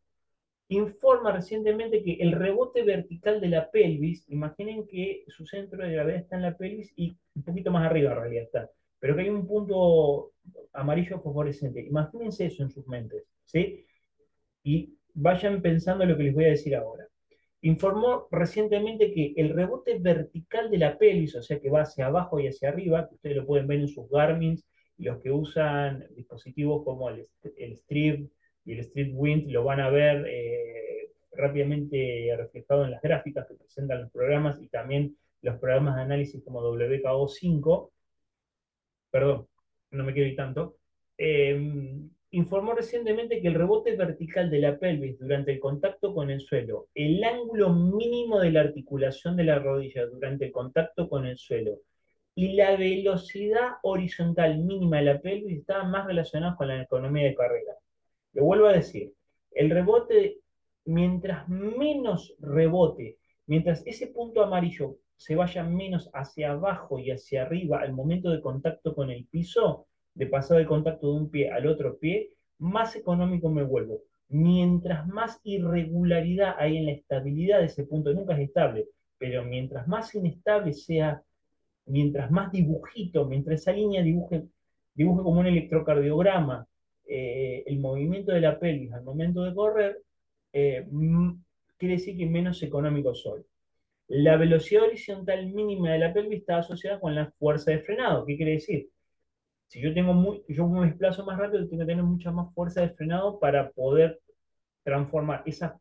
[0.70, 6.18] informa recientemente que el rebote vertical de la pelvis, imaginen que su centro de gravedad
[6.18, 9.30] está en la pelvis y un poquito más arriba en realidad está, pero que hay
[9.30, 10.34] un punto
[10.74, 11.82] amarillo fosforescente.
[11.86, 13.86] Imagínense eso en sus mentes, ¿sí?
[14.64, 17.08] Y vayan pensando lo que les voy a decir ahora
[17.66, 22.40] informó recientemente que el rebote vertical de la pelvis, o sea que va hacia abajo
[22.40, 24.62] y hacia arriba, que ustedes lo pueden ver en sus Garmin,
[24.98, 27.28] los que usan dispositivos como el,
[27.58, 28.32] el Strip
[28.66, 33.56] y el Strip Wind lo van a ver eh, rápidamente reflejado en las gráficas que
[33.56, 37.92] presentan los programas y también los programas de análisis como WKO5.
[39.12, 39.48] Perdón,
[39.92, 40.78] no me quiero ir tanto.
[41.18, 42.00] Eh,
[42.32, 46.88] informó recientemente que el rebote vertical de la pelvis durante el contacto con el suelo,
[46.94, 51.80] el ángulo mínimo de la articulación de la rodilla durante el contacto con el suelo
[52.36, 57.36] y la velocidad horizontal mínima de la pelvis estaban más relacionados con la economía de
[57.36, 57.74] carrera.
[58.34, 59.14] Lo vuelvo a decir,
[59.52, 60.40] el rebote,
[60.84, 63.18] mientras menos rebote,
[63.48, 68.42] mientras ese punto amarillo se vaya menos hacia abajo y hacia arriba al momento de
[68.42, 72.98] contacto con el piso, de pasar el contacto de un pie al otro pie, más
[72.98, 74.02] económico me vuelvo.
[74.28, 79.88] Mientras más irregularidad hay en la estabilidad de ese punto, nunca es estable, pero mientras
[79.88, 81.22] más inestable sea,
[81.86, 84.44] mientras más dibujito, mientras esa línea dibuje,
[84.94, 86.68] dibuje como un electrocardiograma
[87.08, 90.02] eh, el movimiento de la pelvis al momento de correr,
[90.54, 90.88] eh,
[91.78, 93.44] quiere decir que menos económico soy.
[94.08, 98.26] La velocidad horizontal mínima de la pelvis está asociada con la fuerza de frenado.
[98.26, 98.90] ¿Qué quiere decir?
[99.68, 102.90] Si yo tengo yo me desplazo más rápido, tengo que tener mucha más fuerza de
[102.90, 104.20] frenado para poder
[104.84, 105.80] transformar esa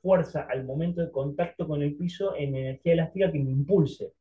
[0.00, 4.12] fuerza al momento de contacto con el piso en energía elástica que me impulse.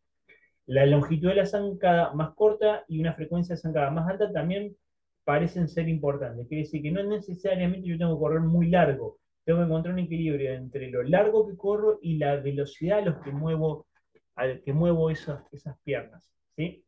[0.65, 4.76] La longitud de la zancada más corta y una frecuencia de zancada más alta también
[5.23, 6.47] parecen ser importantes.
[6.47, 9.19] Quiere decir que no necesariamente yo tengo que correr muy largo.
[9.45, 13.17] Tengo que encontrar un equilibrio entre lo largo que corro y la velocidad a los
[13.23, 13.88] que muevo,
[14.36, 16.30] al que muevo esas, esas piernas.
[16.56, 16.84] ¿sí?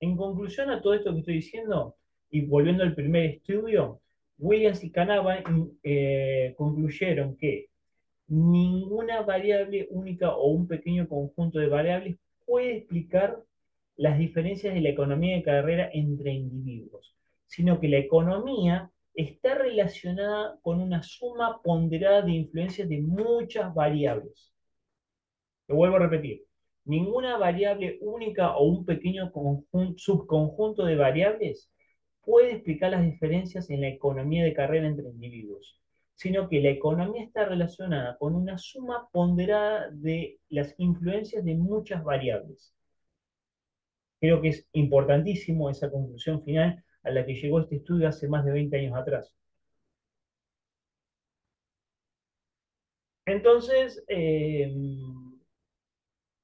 [0.00, 1.96] En conclusión a todo esto que estoy diciendo,
[2.30, 4.00] y volviendo al primer estudio,
[4.38, 5.38] Williams y Canava
[5.82, 7.67] eh, concluyeron que
[8.28, 13.42] ninguna variable única o un pequeño conjunto de variables puede explicar
[13.96, 20.58] las diferencias de la economía de carrera entre individuos, sino que la economía está relacionada
[20.62, 24.52] con una suma ponderada de influencias de muchas variables.
[25.66, 26.48] Lo vuelvo a repetir
[26.88, 29.30] ninguna variable única o un pequeño
[29.96, 31.70] subconjunto de variables
[32.22, 35.78] puede explicar las diferencias en la economía de carrera entre individuos,
[36.18, 42.02] sino que la economía está relacionada con una suma ponderada de las influencias de muchas
[42.04, 42.74] variables.
[44.20, 48.44] Creo que es importantísimo esa conclusión final a la que llegó este estudio hace más
[48.44, 49.34] de 20 años atrás.
[53.26, 54.72] Entonces, eh,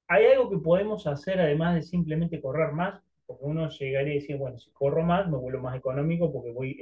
[0.09, 3.03] ¿Hay algo que podemos hacer además de simplemente correr más?
[3.27, 6.77] porque uno llegaría a decir, bueno, si corro más, me vuelvo más económico porque voy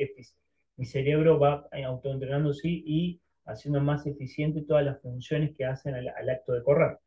[0.76, 6.52] mi cerebro va autoentrenándose y haciendo más eficiente todas las funciones que hacen al, acto
[6.52, 6.98] de correr.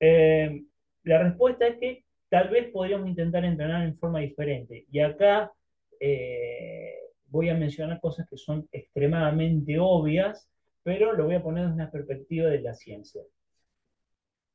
[0.00, 0.64] Eh,
[1.04, 4.86] la respuesta es que tal vez podríamos intentar entrenar en forma diferente.
[4.90, 5.52] Y acá
[5.98, 6.94] eh,
[7.26, 10.48] voy a mencionar cosas que son extremadamente obvias,
[10.82, 13.22] pero lo voy a poner desde una perspectiva de la ciencia.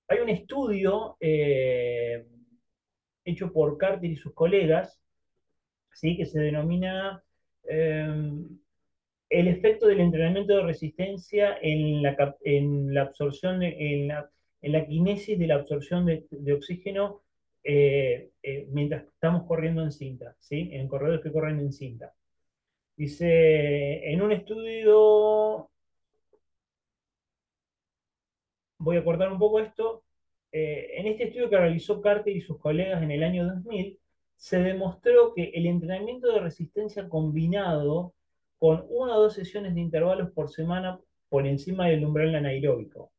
[0.08, 2.26] Hay un estudio eh,
[3.24, 5.00] hecho por Carter y sus colegas,
[5.96, 6.16] ¿sí?
[6.18, 7.24] que se denomina
[7.68, 8.32] eh,
[9.30, 12.16] el efecto del entrenamiento de resistencia en la,
[13.02, 14.30] absorción, en, la,
[14.62, 17.24] en kinesis de la absorción de, oxígeno
[17.64, 18.30] eh,
[18.70, 20.70] mientras estamos corriendo en cinta, ¿sí?
[20.74, 22.14] en corredores que corren en cinta.
[22.96, 25.70] Dice, en un estudio,
[28.78, 30.04] voy a cortar un poco esto,
[30.52, 34.00] eh, en este estudio que realizó Carter y sus colegas en el año 2000,
[34.38, 38.14] se demostró que el entrenamiento de resistencia combinado
[38.60, 43.12] con una o dos sesiones de intervalos por semana por encima del umbral anaeróbico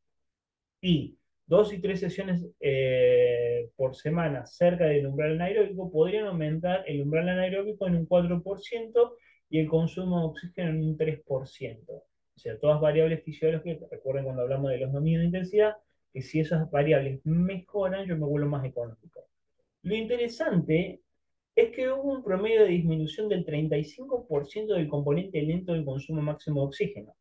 [0.80, 7.02] y dos y tres sesiones eh, por semana cerca del umbral anaeróbico podrían aumentar el
[7.02, 9.12] umbral anaeróbico en un 4%
[9.48, 11.84] y el consumo de oxígeno en un 3%.
[11.88, 15.76] O sea, todas variables fisiológicas, recuerden cuando hablamos de los dominios de intensidad,
[16.12, 19.28] que si esas variables mejoran, yo me vuelvo más económico.
[19.82, 21.00] Lo interesante
[21.56, 26.60] es que hubo un promedio de disminución del 35% del componente lento del consumo máximo
[26.60, 27.14] de oxígeno,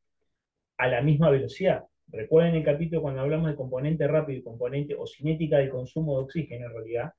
[0.77, 1.85] a la misma velocidad.
[2.09, 6.23] Recuerden el capítulo cuando hablamos de componente rápido y componente o cinética del consumo de
[6.25, 7.13] oxígeno en realidad.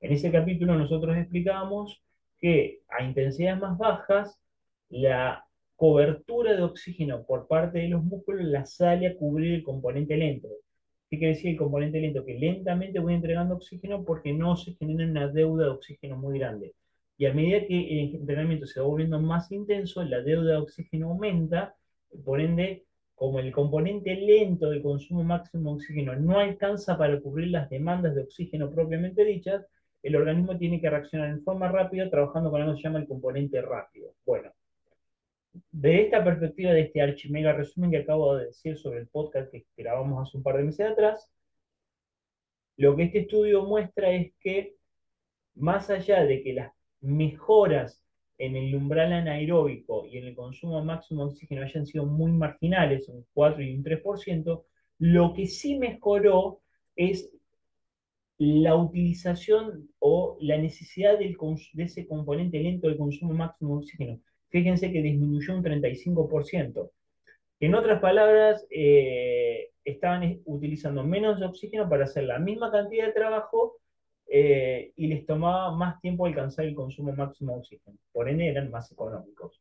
[0.00, 2.02] En ese capítulo nosotros explicábamos
[2.38, 4.38] que a intensidades más bajas
[4.90, 10.16] la cobertura de oxígeno por parte de los músculos la sale a cubrir el componente
[10.18, 10.48] lento.
[11.10, 12.24] ¿Qué quiere decir el componente lento?
[12.24, 16.74] Que lentamente voy entregando oxígeno porque no se genera una deuda de oxígeno muy grande.
[17.16, 21.08] Y a medida que el entrenamiento se va volviendo más intenso, la deuda de oxígeno
[21.08, 21.74] aumenta,
[22.24, 27.48] por ende, como el componente lento del consumo máximo de oxígeno no alcanza para cubrir
[27.48, 29.66] las demandas de oxígeno propiamente dichas,
[30.02, 33.08] el organismo tiene que reaccionar en forma rápida trabajando con algo que se llama el
[33.08, 34.14] componente rápido.
[34.24, 34.52] Bueno,
[35.70, 39.66] de esta perspectiva, de este archimega resumen que acabo de decir sobre el podcast que
[39.76, 41.30] grabamos hace un par de meses atrás,
[42.76, 44.76] lo que este estudio muestra es que
[45.54, 48.02] más allá de que las mejoras
[48.38, 53.08] en el umbral anaeróbico y en el consumo máximo de oxígeno hayan sido muy marginales,
[53.08, 54.64] un 4 y un 3%,
[54.98, 56.60] lo que sí mejoró
[56.96, 57.30] es
[58.38, 61.36] la utilización o la necesidad de
[61.76, 66.90] ese componente lento del consumo máximo de oxígeno fíjense que disminuyó un 35%.
[67.60, 73.76] En otras palabras, eh, estaban utilizando menos oxígeno para hacer la misma cantidad de trabajo
[74.26, 77.96] eh, y les tomaba más tiempo alcanzar el consumo máximo de oxígeno.
[78.12, 79.60] Por ende, eran más económicos.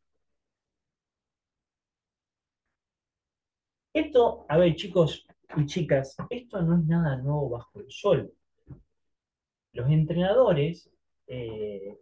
[3.94, 8.32] Esto, a ver chicos y chicas, esto no es nada nuevo bajo el sol.
[9.74, 10.90] Los entrenadores
[11.28, 11.98] eh,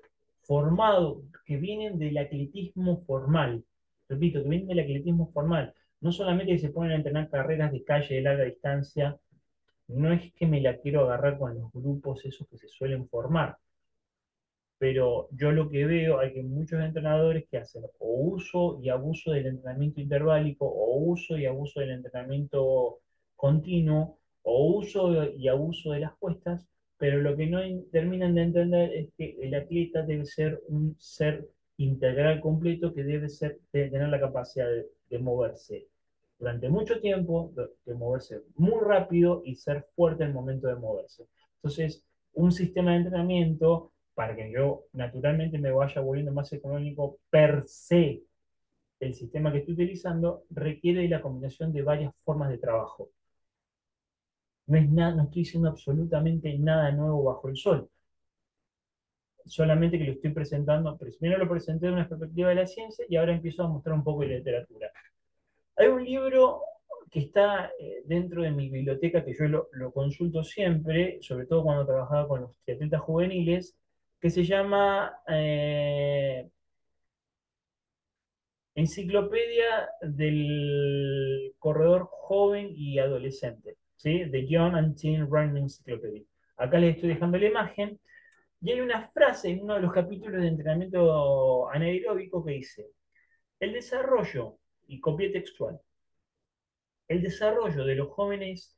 [0.45, 3.63] formados, que vienen del atletismo formal.
[4.10, 5.73] Repito, que vienen del atletismo formal.
[6.01, 9.17] No solamente que se ponen a entrenar carreras de calle de larga distancia,
[9.88, 13.58] no es que me la quiero agarrar con los grupos esos que se suelen formar.
[14.77, 19.47] Pero yo lo que veo hay muchos entrenadores que hacen o uso y abuso del
[19.47, 22.99] entrenamiento interválico, o uso y abuso del entrenamiento
[23.36, 27.60] continuo, o uso y abuso de las puestas, pero lo que no
[27.91, 33.29] terminan de entender es que el atleta debe ser un ser integral completo que debe,
[33.29, 34.67] ser, tener la capacidad
[35.10, 35.88] de, moverse
[36.39, 37.53] durante mucho tiempo,
[37.86, 41.25] de, moverse muy rápido y ser fuerte en el momento de moverse.
[41.58, 42.03] Entonces,
[42.34, 48.23] un sistema de entrenamiento para que yo naturalmente me vaya volviendo más económico per se,
[48.99, 53.10] el sistema que estoy utilizando requiere la combinación de varias formas de trabajo.
[54.67, 57.89] No, es nada, no estoy diciendo absolutamente nada nuevo bajo el sol.
[59.45, 63.16] Solamente que lo estoy presentando, primero lo presenté de una perspectiva de la ciencia y
[63.16, 64.91] ahora empiezo a mostrar un poco de literatura.
[65.78, 66.61] Hay un libro
[67.11, 71.86] que está eh, dentro de mi biblioteca, que yo lo, consulto siempre, sobre todo cuando
[71.86, 73.76] trabajaba con los atletas juveniles,
[74.20, 76.49] que se llama eh,
[78.76, 83.78] Enciclopedia del Corredor Joven y Adolescente.
[83.95, 84.29] ¿Sí?
[84.31, 86.23] The Young and Teen Running Encyclopedia.
[86.57, 87.99] Acá les estoy dejando la imagen.
[88.61, 92.87] Y hay una frase en uno de los capítulos de entrenamiento anaeróbico que dice,
[93.59, 95.79] el desarrollo, y copia textual,
[97.07, 98.75] el desarrollo de los jóvenes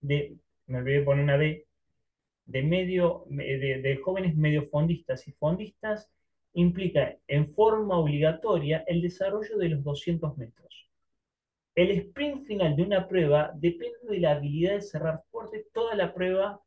[0.00, 0.36] de,
[0.66, 1.66] me olvidé poner una D,
[2.46, 6.10] de, medio, de, de jóvenes mediofondistas y fondistas
[6.52, 10.83] implica en forma obligatoria el desarrollo de los 200 metros.
[11.74, 16.14] El sprint final de una prueba depende de la habilidad de cerrar fuerte toda la
[16.14, 16.60] prueba,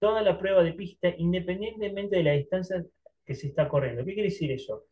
[0.00, 2.84] toda la prueba de pista, independientemente de la distancia
[3.24, 4.04] que se está corriendo.
[4.04, 4.84] ¿Qué quiere decir eso?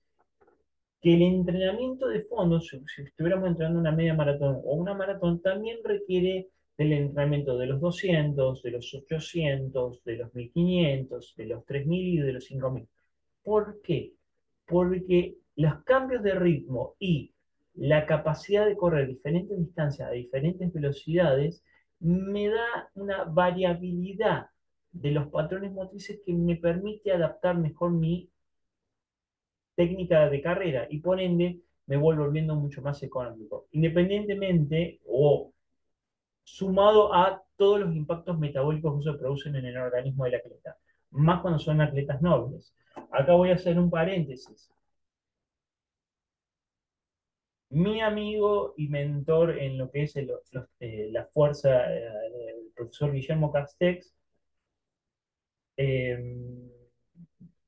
[1.00, 5.42] Que el entrenamiento de fondo, si, si estuviéramos entrenando una media maratón o una maratón,
[5.42, 11.64] también requiere del entrenamiento de los 200, de los 800, de los 1500, de los
[11.64, 12.88] 3000 y de los 5000.
[13.42, 14.12] ¿Por qué?
[14.64, 17.32] Porque los cambios de ritmo y
[17.78, 21.62] la capacidad de correr diferentes distancias a diferentes velocidades
[22.00, 24.46] me da una variabilidad
[24.90, 28.28] de los patrones motrices que me permite adaptar mejor mi
[29.76, 33.68] técnica de carrera y por ende me vuelvo volviendo mucho más económico.
[33.70, 35.52] Independientemente o
[36.42, 40.76] sumado a todos los impactos metabólicos que se producen en el organismo del atleta,
[41.10, 42.74] más cuando son atletas nobles.
[43.12, 44.68] Acá voy a hacer un paréntesis.
[47.70, 52.06] Mi amigo y mentor en lo que es el, los, eh, la fuerza, eh,
[52.64, 54.14] el profesor Guillermo Castex,
[55.76, 56.18] eh,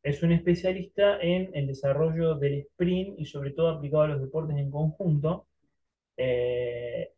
[0.02, 4.56] es un especialista en el desarrollo del sprint y sobre todo aplicado a los deportes
[4.56, 5.46] en conjunto.
[6.16, 7.12] Eh,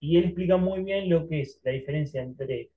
[0.00, 2.70] y él explica muy bien lo que es la diferencia entre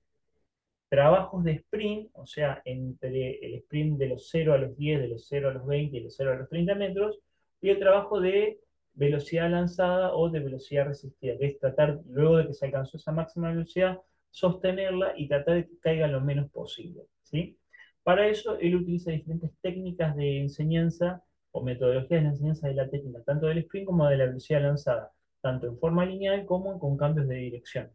[0.88, 5.08] trabajos de sprint, o sea, entre el sprint de los 0 a los 10, de
[5.08, 7.20] los 0 a los 20 y de los 0 a los 30 metros,
[7.60, 8.60] y el trabajo de
[8.98, 13.12] velocidad lanzada o de velocidad resistida, que es tratar, luego de que se alcanzó esa
[13.12, 17.04] máxima velocidad, sostenerla y tratar de que caiga lo menos posible.
[17.22, 17.58] ¿sí?
[18.02, 21.22] Para eso, él utiliza diferentes técnicas de enseñanza
[21.52, 25.12] o metodologías de enseñanza de la técnica, tanto del sprint como de la velocidad lanzada,
[25.40, 27.90] tanto en forma lineal como con cambios de dirección.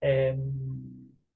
[0.00, 0.36] Eh,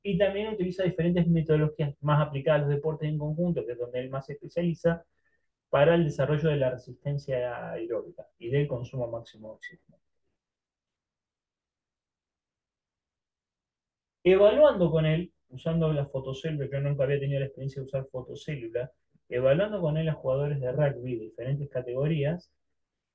[0.02, 4.00] y también utiliza diferentes metodologías más aplicadas a los deportes en conjunto, que es donde
[4.00, 5.04] él más se especializa,
[5.70, 9.98] para el desarrollo de la resistencia aeróbica y del consumo máximo de oxígeno.
[14.24, 18.92] Evaluando con él, usando la fotocélula, yo nunca había tenido la experiencia de usar fotocélula,
[19.28, 22.50] evaluando con él a jugadores de rugby de diferentes categorías,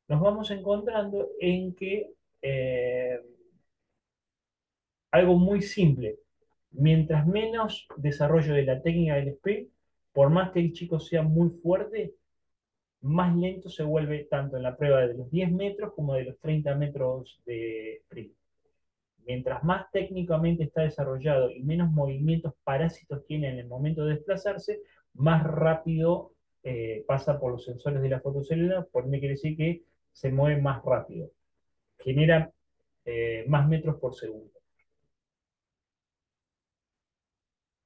[0.07, 3.19] nos vamos encontrando en que eh,
[5.11, 6.17] algo muy simple,
[6.71, 9.69] mientras menos desarrollo de la técnica del sprint,
[10.11, 12.15] por más que el chico sea muy fuerte,
[13.03, 16.39] más lento se vuelve tanto en la prueba de los 10 metros como de los
[16.39, 18.33] 30 metros de sprint.
[19.25, 24.81] Mientras más técnicamente está desarrollado y menos movimientos parásitos tiene en el momento de desplazarse,
[25.13, 26.31] más rápido
[26.63, 29.83] eh, pasa por los sensores de la fotocélula, por mí quiere decir que
[30.13, 31.29] se mueve más rápido,
[31.99, 32.51] genera
[33.05, 34.51] eh, más metros por segundo.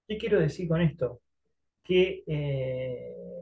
[0.08, 1.22] ¿Qué quiero decir con esto?
[1.84, 3.37] Que eh,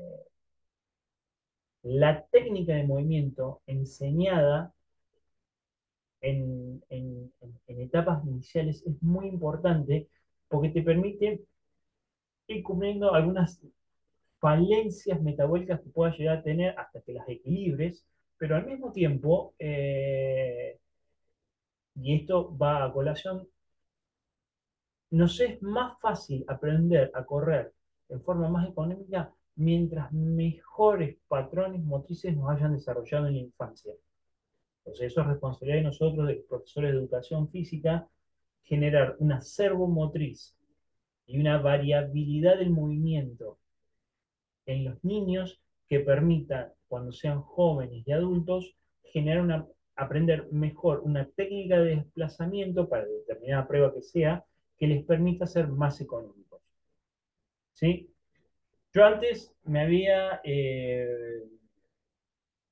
[1.86, 4.74] la técnica de movimiento enseñada
[6.22, 6.82] en,
[7.68, 10.10] etapas iniciales es muy importante
[10.48, 11.42] porque te permite
[12.48, 13.62] ir cubriendo algunas
[14.40, 18.04] falencias metabólicas que puedas llegar a tener hasta que las equilibres,
[18.38, 20.80] pero al mismo tiempo, eh,
[21.96, 23.48] y esto va a colación
[25.12, 27.72] nos es más fácil aprender a correr
[28.10, 33.94] en forma más económica mientras mejores patrones motrices nos hayan desarrollado en la infancia.
[34.80, 38.08] Entonces, eso es responsabilidad de nosotros, de profesores de educación física,
[38.64, 40.56] generar un acervo motriz
[41.28, 43.58] y una variabilidad del movimiento
[44.66, 51.26] en los niños que permita, cuando sean jóvenes y adultos, generar una, aprender mejor una
[51.26, 54.44] técnica de desplazamiento para determinada prueba que sea,
[54.78, 56.62] que les permita ser más económicos.
[57.74, 58.15] ¿Sí?
[58.96, 61.44] Yo antes me había eh,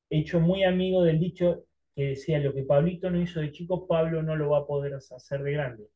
[0.09, 4.24] hecho muy amigo del dicho que decía, lo que Pablito no hizo de chico, Pablo
[4.24, 5.89] no lo va a poder hacer de grande.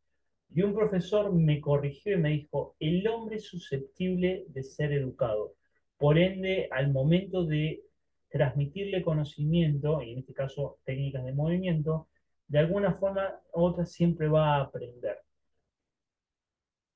[0.54, 5.54] Y un profesor me corrigió y me dijo, el hombre es susceptible de ser educado.
[5.98, 7.84] Por ende, al momento de
[8.30, 12.10] transmitirle conocimiento, y en este caso técnicas de movimiento,
[12.50, 15.20] de alguna forma u otra siempre va a aprender.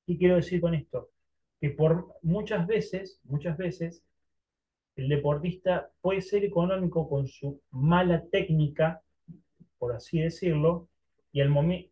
[0.06, 1.08] ¿Qué quiero decir con esto?
[1.62, 4.02] Que por muchas veces, muchas veces,
[4.96, 9.00] el deportista puede ser económico con su mala técnica,
[9.78, 10.88] por así decirlo,
[11.30, 11.88] y el momento,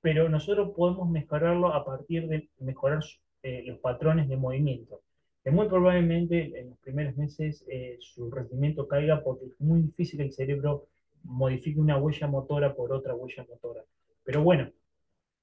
[0.00, 3.00] pero nosotros podemos mejorarlo a partir de mejorar
[3.42, 5.02] eh, los patrones de movimiento.
[5.42, 10.18] Que muy probablemente en los primeros meses eh, su rendimiento caiga porque es muy difícil
[10.18, 10.86] que el cerebro
[11.24, 13.82] modifique una huella motora por otra huella motora.
[14.22, 14.70] Pero bueno,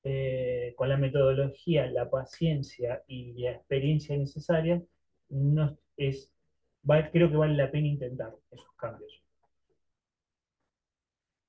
[0.04, 4.82] eh, con la metodología, la paciencia y la experiencia necesaria,
[7.12, 9.22] creo que vale la pena intentar esos cambios.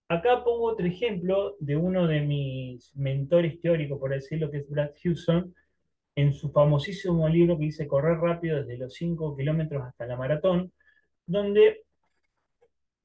[0.09, 4.91] Acá pongo otro ejemplo de uno de mis mentores teóricos, por decirlo, que es Brad
[5.03, 5.55] Hewson,
[6.17, 10.73] en su famosísimo libro que dice Correr rápido desde los 5 kilómetros hasta la maratón,
[11.27, 11.85] donde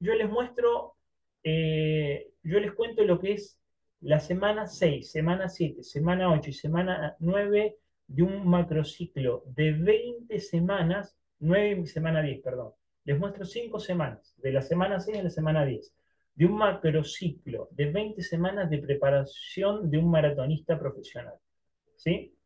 [0.00, 0.96] yo les muestro,
[1.44, 3.58] eh, yo les cuento lo que es
[4.04, 10.38] la semana 6, semana 7, semana 8 y semana 9 de un macrociclo de 20
[10.40, 12.72] semanas, 9 y semana 10, perdón.
[13.06, 15.94] Les muestro 5 semanas, de la semana 6 a la semana 10,
[16.34, 21.34] de un macrociclo de 20 semanas de preparación de un maratonista profesional.
[21.96, 22.36] ¿Sí?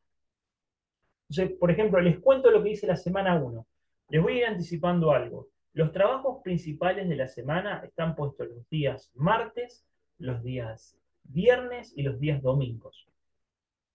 [1.28, 3.66] Entonces, por ejemplo, les cuento lo que dice la semana 1.
[4.10, 5.48] Les voy a ir anticipando algo.
[5.72, 9.84] Los trabajos principales de la semana están puestos los días martes,
[10.18, 10.98] los días
[11.28, 13.08] viernes y los días domingos.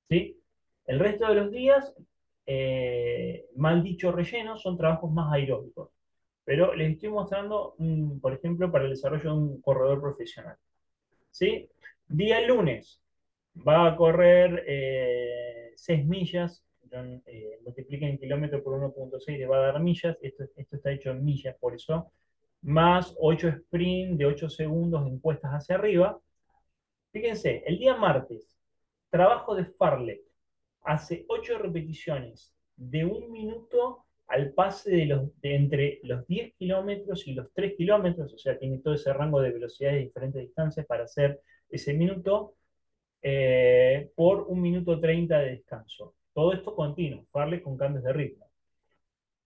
[0.10, 0.38] ¿Sí?
[0.86, 1.94] El resto de los días,
[2.46, 5.90] eh, mal dicho relleno, son trabajos más aeróbicos.
[6.46, 7.76] Pero les estoy mostrando,
[8.22, 10.58] por ejemplo, para el desarrollo de un corredor profesional.
[11.32, 11.70] ¿Sí?
[12.08, 13.02] Día lunes,
[13.56, 16.64] va a correr eh, 6 millas,
[17.26, 21.24] eh, multipliquen kilómetros por 1.6, le va a dar millas, esto, esto está hecho en
[21.24, 22.12] millas, por eso,
[22.62, 26.20] más 8 sprint de 8 segundos en cuestas hacia arriba.
[27.14, 28.58] Fíjense, el día martes,
[29.12, 30.22] trabajo de Farlek,
[30.82, 37.36] hace 8 repeticiones de un minuto al pase de, los, entre los 10 kilómetros y
[37.36, 41.04] los 3 kilómetros, o sea, tiene todo ese rango de velocidades de diferentes distancias para
[41.04, 41.40] hacer
[41.70, 42.56] ese minuto,
[43.22, 46.16] eh, por un minuto 30 de descanso.
[46.34, 48.50] Todo esto continuo, Farley con cambios de ritmo.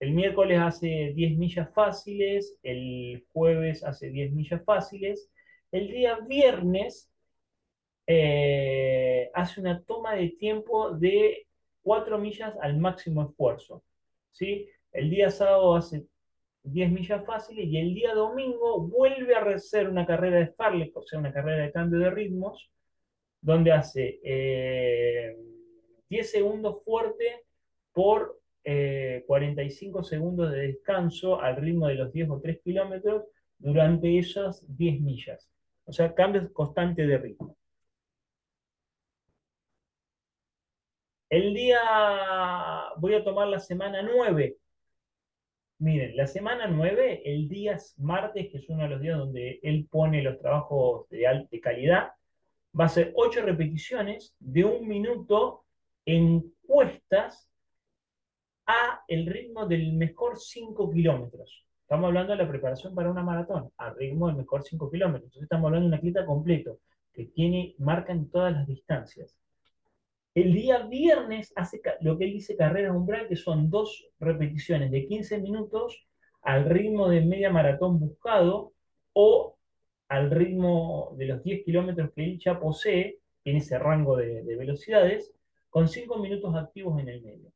[0.00, 5.30] El miércoles hace 10 millas fáciles, el jueves hace 10 millas fáciles,
[5.70, 7.07] el día viernes
[8.10, 11.46] eh, hace una toma de tiempo de
[11.82, 13.84] 4 millas al máximo esfuerzo.
[14.32, 14.66] ¿sí?
[14.92, 16.06] El día sábado hace
[16.62, 21.02] 10 millas fáciles y el día domingo vuelve a hacer una carrera de Farley, o
[21.02, 22.70] sea, una carrera de cambio de ritmos,
[23.42, 25.36] donde hace eh,
[26.08, 27.44] 10 segundos fuerte
[27.92, 33.24] por eh, 45 segundos de descanso al ritmo de los 10 o 3 kilómetros
[33.58, 35.50] durante esas 10 millas.
[35.84, 37.57] O sea, cambios constantes de ritmo.
[41.30, 41.78] El día,
[42.96, 44.56] voy a tomar la semana 9.
[45.80, 49.86] Miren, la semana 9, el día martes, que es uno de los días donde él
[49.90, 52.12] pone los trabajos de, alta calidad,
[52.78, 55.64] va a ser 8 repeticiones de un minuto
[56.06, 57.48] en cuestas
[58.66, 61.66] a el ritmo del mejor 5 kilómetros.
[61.82, 65.24] Estamos hablando de la preparación para una maratón, al ritmo del mejor 5 kilómetros.
[65.24, 66.80] Entonces estamos hablando de un atleta completo,
[67.12, 69.36] que tiene, marca en todas las distancias.
[70.34, 75.06] El día viernes hace lo que él dice carrera umbral, que son dos repeticiones de
[75.06, 76.06] 15 minutos
[76.42, 78.72] al ritmo de media maratón buscado
[79.12, 79.56] o
[80.08, 84.56] al ritmo de los 10 kilómetros que él ya posee, en ese rango de, de
[84.56, 85.32] velocidades,
[85.70, 87.50] con 5 minutos activos en el medio.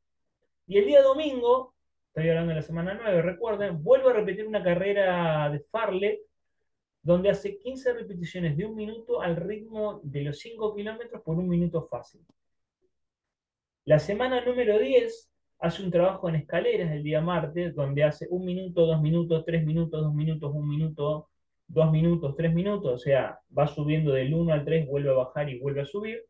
[0.67, 1.73] Y el día domingo,
[2.07, 6.19] estoy hablando de la semana 9, recuerden, vuelvo a repetir una carrera de Farley,
[7.01, 11.49] donde hace 15 repeticiones de un minuto al ritmo de los 5 kilómetros por un
[11.49, 12.21] minuto fácil.
[13.85, 15.29] La semana número 10
[15.59, 19.65] hace un trabajo en escaleras el día martes, donde hace un minuto, dos minutos, tres
[19.65, 21.29] minutos, dos minutos, un minuto,
[21.67, 25.49] dos minutos, tres minutos, o sea, va subiendo del 1 al 3, vuelve a bajar
[25.49, 26.23] y vuelve a subir,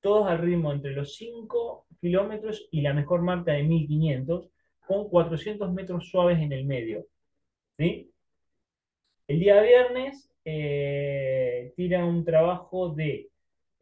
[0.00, 4.48] todos al ritmo entre los 5 kilómetros y la mejor marca de 1500,
[4.86, 7.06] con 400 metros suaves en el medio.
[7.78, 8.10] ¿sí?
[9.28, 13.28] El día viernes eh, tira un trabajo de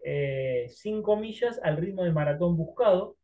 [0.02, 3.16] 5 eh, millas al ritmo de maratón buscado.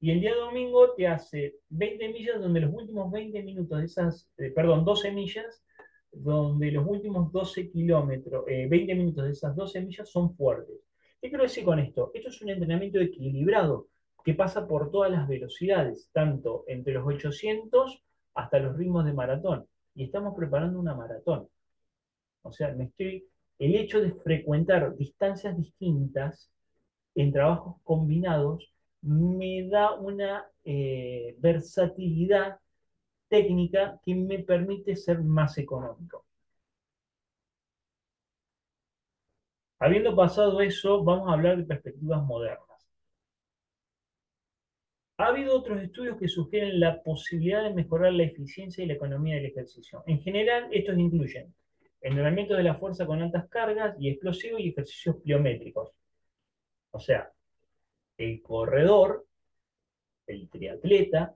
[0.00, 4.28] Y el día domingo te hace 20 millas donde los últimos 20 minutos de esas,
[4.36, 5.64] eh, perdón, 12 millas,
[6.12, 10.76] donde los últimos 12 kilómetros, 20 minutos de esas 12 millas son fuertes.
[11.20, 12.10] ¿Qué quiero decir con esto?
[12.14, 13.88] Esto es un entrenamiento equilibrado
[14.24, 18.02] que pasa por todas las velocidades, tanto entre los 800
[18.34, 19.66] hasta los ritmos de maratón.
[19.94, 21.48] Y estamos preparando una maratón.
[22.42, 23.24] O sea, me estoy,
[23.58, 26.50] el hecho de frecuentar distancias distintas
[27.14, 32.58] en trabajos combinados me da una eh, versatilidad
[33.28, 36.24] técnica que me permite ser más económico.
[39.78, 42.66] Habiendo pasado eso, vamos a hablar de perspectivas modernas.
[45.18, 49.36] Ha habido otros estudios que sugieren la posibilidad de mejorar la eficiencia y la economía
[49.36, 50.02] del ejercicio.
[50.06, 51.54] En general, estos incluyen
[52.06, 55.92] entrenamiento de la fuerza con altas cargas y explosivos y ejercicios pliométricos.
[56.92, 57.32] O sea,
[58.16, 59.26] el corredor,
[60.26, 61.34] el triatleta,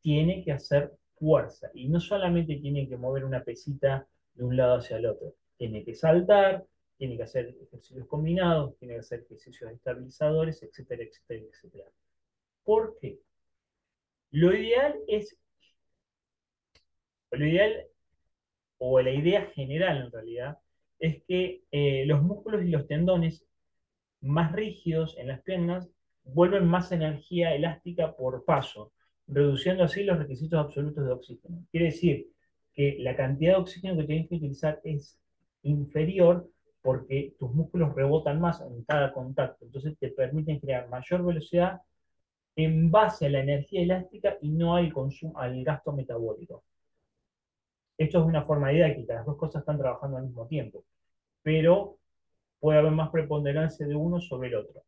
[0.00, 4.78] tiene que hacer fuerza y no solamente tiene que mover una pesita de un lado
[4.78, 6.64] hacia el otro, tiene que saltar,
[6.96, 11.90] tiene que hacer ejercicios combinados, tiene que hacer ejercicios estabilizadores, etcétera, etcétera, etcétera.
[12.64, 13.20] ¿Por qué?
[14.30, 15.36] Lo ideal es,
[17.30, 17.86] lo ideal,
[18.78, 20.58] o la idea general en realidad,
[20.98, 23.44] es que eh, los músculos y los tendones
[24.20, 25.88] más rígidos en las piernas
[26.24, 28.92] vuelven más energía elástica por paso,
[29.26, 31.64] reduciendo así los requisitos absolutos de oxígeno.
[31.70, 32.28] Quiere decir
[32.74, 35.18] que la cantidad de oxígeno que tienes que utilizar es
[35.62, 36.48] inferior
[36.82, 41.80] porque tus músculos rebotan más en cada contacto, entonces te permiten crear mayor velocidad
[42.56, 46.64] en base a la energía elástica y no consumo, al gasto metabólico.
[47.98, 50.84] Esto es una forma didáctica, las dos cosas están trabajando al mismo tiempo,
[51.42, 51.98] pero
[52.60, 54.82] puede haber más preponderancia de uno sobre el otro.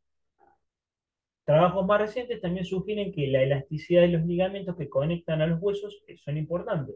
[1.44, 5.60] Trabajos más recientes también sugieren que la elasticidad de los ligamentos que conectan a los
[5.60, 6.94] huesos son importantes.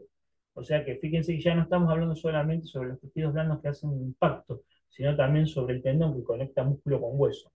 [0.53, 3.67] O sea que fíjense que ya no estamos hablando solamente sobre los tejidos blandos que
[3.67, 7.51] hacen impacto, sino también sobre el tendón que conecta músculo con hueso.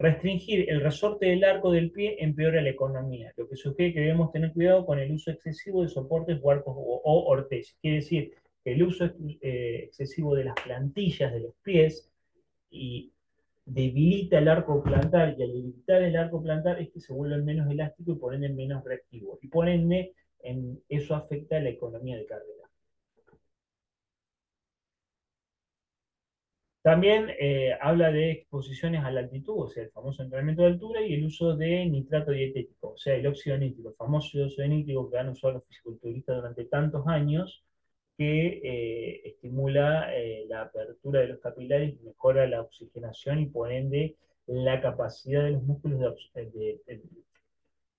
[0.00, 4.30] Restringir el resorte del arco del pie empeora la economía, lo que sugiere que debemos
[4.30, 7.48] tener cuidado con el uso excesivo de soportes o arcos o, o
[7.80, 8.32] Quiere decir
[8.62, 9.06] que el uso
[9.40, 12.08] eh, excesivo de las plantillas de los pies
[12.70, 13.10] y
[13.64, 17.70] debilita el arco plantar y al debilitar el arco plantar es que se vuelve menos
[17.70, 19.38] elástico y por ende menos reactivo.
[19.42, 22.57] Y por ende en, eso afecta a la economía de carrera.
[26.88, 31.02] También eh, habla de exposiciones a la altitud, o sea, el famoso entrenamiento de altura
[31.02, 35.10] y el uso de nitrato dietético, o sea, el óxido nítrico, el famoso óxido nítrico
[35.10, 37.62] que han usado los fisiculturistas durante tantos años,
[38.16, 44.16] que eh, estimula eh, la apertura de los capilares, mejora la oxigenación y por ende
[44.46, 46.16] la capacidad de los músculos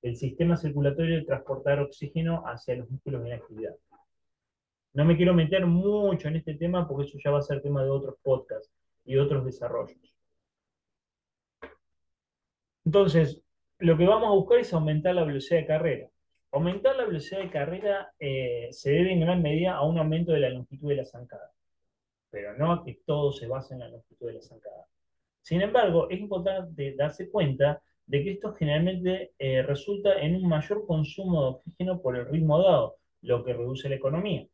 [0.02, 3.76] del sistema circulatorio de transportar oxígeno hacia los músculos en actividad.
[4.94, 7.84] No me quiero meter mucho en este tema porque eso ya va a ser tema
[7.84, 8.79] de otros podcasts
[9.10, 9.98] y otros desarrollos.
[12.86, 13.42] Entonces,
[13.80, 16.10] lo que vamos a buscar es aumentar la velocidad de carrera.
[16.52, 20.42] Aumentar la velocidad de carrera eh, se debe en gran medida a un aumento de
[20.42, 21.52] la longitud de la zancada,
[22.30, 24.86] pero no a que todo se base en la longitud de la zancada.
[25.42, 30.86] Sin embargo, es importante darse cuenta de que esto generalmente eh, resulta en un mayor
[30.86, 34.48] consumo de oxígeno por el ritmo dado, lo que reduce la economía.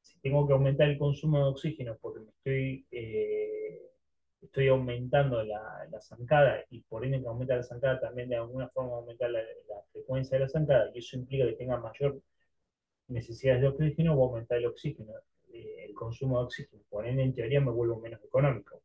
[0.00, 3.85] Si tengo que aumentar el consumo de oxígeno porque me estoy eh,
[4.42, 8.68] estoy aumentando la, la, zancada y por ende que aumenta la zancada también de alguna
[8.68, 9.40] forma aumentar la,
[9.92, 12.20] frecuencia de la zancada y eso implica que tenga mayor
[13.08, 15.12] necesidades de oxígeno, o aumentar el oxígeno,
[15.52, 16.82] eh, el consumo de oxígeno.
[16.88, 18.82] Por ende, en teoría me vuelvo menos económico.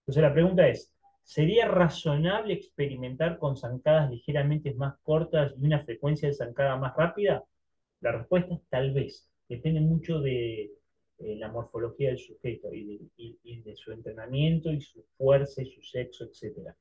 [0.00, 6.28] Entonces la pregunta es, ¿sería razonable experimentar con zancadas ligeramente más cortas y una frecuencia
[6.28, 7.44] de zancada más rápida?
[8.00, 9.28] La respuesta es tal vez.
[9.48, 10.70] Depende mucho de,
[11.20, 16.24] eh, la morfología del sujeto y de, su entrenamiento y su fuerza y su sexo,
[16.24, 16.74] etc.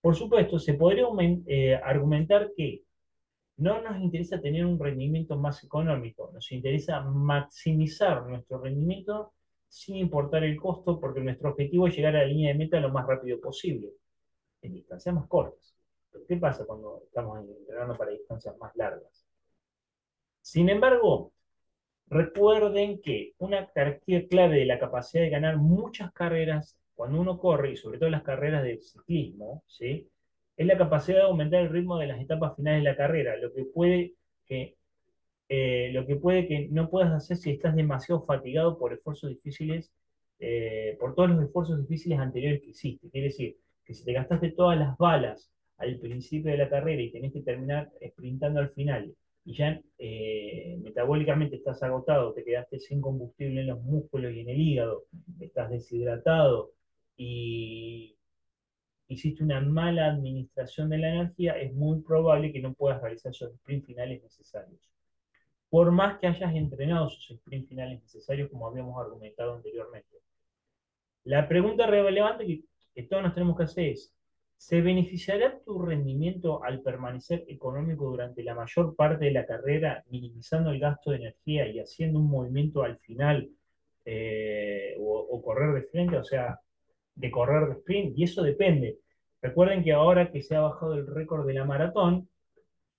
[0.00, 1.06] Por supuesto, se podría
[1.46, 2.82] eh, argumentar que
[3.58, 9.32] no nos interesa tener un rendimiento más económico, nos interesa maximizar nuestro rendimiento
[9.68, 12.90] sin importar el costo, porque nuestro objetivo es llegar a la línea de meta lo
[12.90, 13.88] más rápido posible,
[14.62, 15.76] en distancias más cortas.
[16.26, 19.26] ¿qué pasa cuando estamos entrenando para distancias más largas?
[20.40, 21.32] Sin embargo,
[22.08, 27.72] Recuerden que una característica clave de la capacidad de ganar muchas carreras cuando uno corre,
[27.72, 30.08] y sobre todo las carreras de ciclismo, ¿sí?
[30.56, 33.52] es la capacidad de aumentar el ritmo de las etapas finales de la carrera, lo
[33.52, 34.14] que puede
[34.46, 34.76] que,
[35.48, 39.92] eh, lo que, puede que no puedas hacer si estás demasiado fatigado por esfuerzos difíciles,
[40.38, 43.10] eh, por todos los esfuerzos difíciles anteriores que hiciste.
[43.10, 47.12] Quiere decir que si te gastaste todas las balas al principio de la carrera y
[47.12, 49.14] tenés que terminar sprintando al final,
[49.46, 54.48] y ya eh, metabólicamente estás agotado, te quedaste sin combustible en los músculos y en
[54.48, 55.04] el hígado,
[55.38, 56.72] estás deshidratado
[57.16, 58.16] y
[59.06, 63.54] hiciste una mala administración de la energía, es muy probable que no puedas realizar esos
[63.54, 64.80] sprints finales necesarios.
[65.70, 70.16] Por más que hayas entrenado esos sprints finales necesarios, como habíamos argumentado anteriormente.
[71.22, 74.15] La pregunta relevante que, que todos nos tenemos que hacer es,
[74.56, 80.70] ¿Se beneficiará tu rendimiento al permanecer económico durante la mayor parte de la carrera, minimizando
[80.70, 83.50] el gasto de energía y haciendo un movimiento al final
[84.04, 86.58] eh, o, correr de frente, o sea,
[87.14, 88.18] de correr de sprint?
[88.18, 88.98] Y eso depende.
[89.42, 92.28] Recuerden que ahora que se ha bajado el récord de la maratón,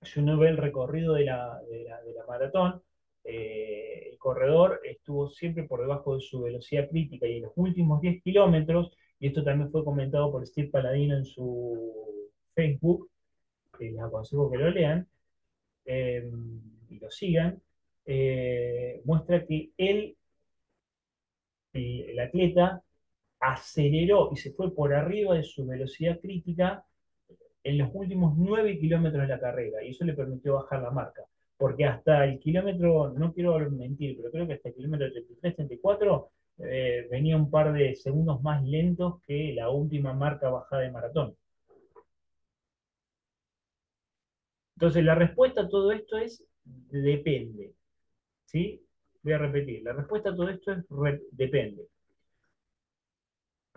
[0.02, 1.60] si uno ve el recorrido de la,
[2.28, 2.82] maratón,
[3.24, 8.00] eh, el corredor estuvo siempre por debajo de su velocidad crítica y en los últimos
[8.02, 12.22] 10 kilómetros y esto también fue comentado por Steve Paladino en su
[12.54, 13.10] Facebook,
[13.78, 15.08] que les aconsejo que lo lean
[15.86, 16.30] eh,
[16.90, 17.62] y lo sigan,
[18.06, 20.16] eh, muestra que él,
[21.74, 22.82] el, el atleta,
[23.40, 26.84] aceleró y se fue por arriba de su velocidad crítica
[27.64, 31.24] en los últimos 9 kilómetros de la carrera y eso le permitió bajar la marca.
[31.58, 35.08] Porque hasta el kilómetro, no quiero mentir, pero creo que hasta el kilómetro
[35.42, 36.28] 33-34
[36.60, 41.36] eh, venía un par de segundos más lentos que la última marca bajada de maratón.
[44.76, 47.74] Entonces, la respuesta a todo esto es depende.
[48.46, 48.82] ¿Sí?
[49.24, 50.86] Voy a repetir, la respuesta a todo esto es
[51.32, 51.88] depende.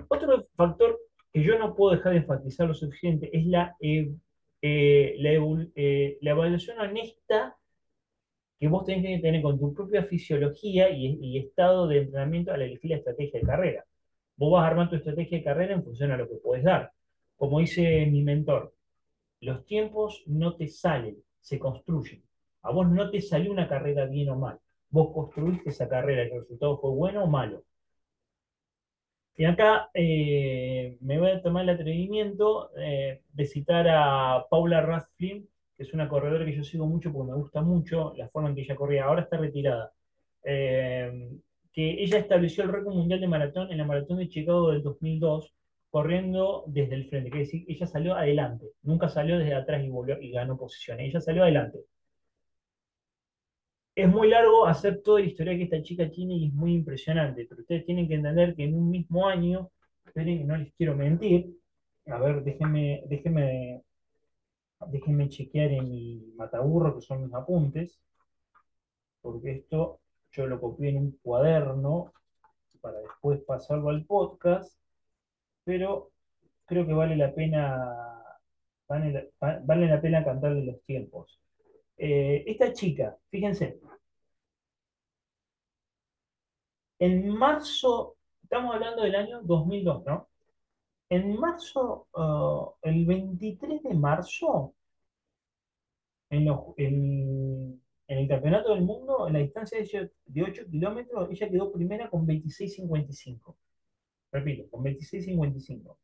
[0.08, 0.98] Otro factor
[1.32, 4.12] que yo no puedo dejar de enfatizar lo suficiente es la, eh,
[4.62, 7.56] eh, la evaluación honesta
[8.60, 12.90] que vos tenés que tener con tu propia fisiología y, estado de entrenamiento al elegir
[12.90, 13.86] la estrategia de carrera.
[14.36, 16.92] Vos vas a armar tu estrategia de carrera en función a lo que podés dar.
[17.36, 18.74] Como dice mi mentor,
[19.40, 22.22] los tiempos no te salen, se construyen.
[22.62, 24.58] A vos no te salió una carrera bien o mal.
[24.90, 27.64] Vos construiste esa carrera, el resultado fue bueno o malo.
[29.36, 35.48] Y acá eh, me voy a tomar el atrevimiento eh, de citar a Paula Radcliffe,
[35.80, 38.62] es una corredora que yo sigo mucho porque me gusta mucho la forma en que
[38.62, 39.04] ella corría.
[39.04, 39.92] Ahora está retirada.
[40.44, 41.30] Eh,
[41.72, 45.54] que ella estableció el récord mundial de maratón en la maratón de Chicago del 2002,
[45.88, 47.30] corriendo desde el frente.
[47.30, 48.66] Quiere decir, ella salió adelante.
[48.82, 51.08] Nunca salió desde atrás y, volvió, y ganó posiciones.
[51.08, 51.78] Ella salió adelante.
[53.94, 57.46] Es muy largo hacer toda la historia que esta chica tiene y es muy impresionante,
[57.48, 59.70] pero ustedes tienen que entender que en un mismo año,
[60.06, 61.50] esperen no les quiero mentir,
[62.06, 63.82] a ver, déjenme, déjenme,
[64.88, 68.00] déjenme chequear en mi mataburro, que son mis apuntes,
[69.20, 70.00] porque esto
[70.32, 72.12] yo lo copié en un cuaderno
[72.80, 74.78] para después pasarlo al podcast,
[75.64, 76.10] pero
[76.66, 78.22] creo que vale la pena,
[78.88, 81.38] vale la, pena cantar de los tiempos.
[81.96, 83.80] Eh, esta chica, fíjense,
[87.00, 90.28] En marzo, estamos hablando del año 2002, ¿no?
[91.10, 94.74] En marzo, uh, el 23 de marzo,
[96.30, 100.66] en, los- en- en el Campeonato del Mundo, en la distancia de ocho de 8
[100.70, 103.56] kilómetros, ella quedó primera con 26.55.
[104.32, 105.96] Repito, con 26.55.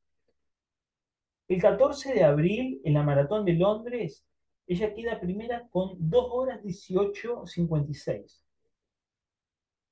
[1.49, 4.25] El 14 de abril, en la Maratón de Londres,
[4.67, 8.43] ella queda primera con 2 horas 18.56.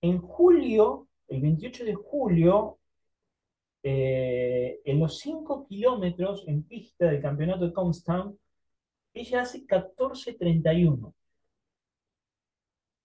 [0.02, 2.78] En julio, el 28 de julio,
[3.86, 8.38] eh, en los 5 kilómetros en pista del campeonato de Comstown,
[9.12, 11.12] ella hace 14.31.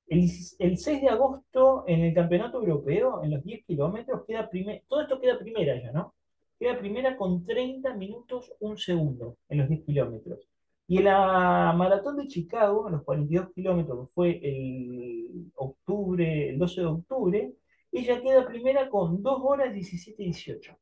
[0.07, 4.49] El, 16 el 6 de agosto, en el campeonato europeo, en los 10 kilómetros, queda
[4.49, 6.15] primera, todo esto queda primera ella, ¿no?
[6.57, 10.47] Queda primera con 30 minutos, un segundo en los 10 kilómetros.
[10.87, 16.81] Y en la maratón de Chicago, en los 42 kilómetros, fue el octubre, el 12
[16.81, 17.53] de octubre,
[17.91, 20.77] ella queda primera con 2 horas 17 y 18.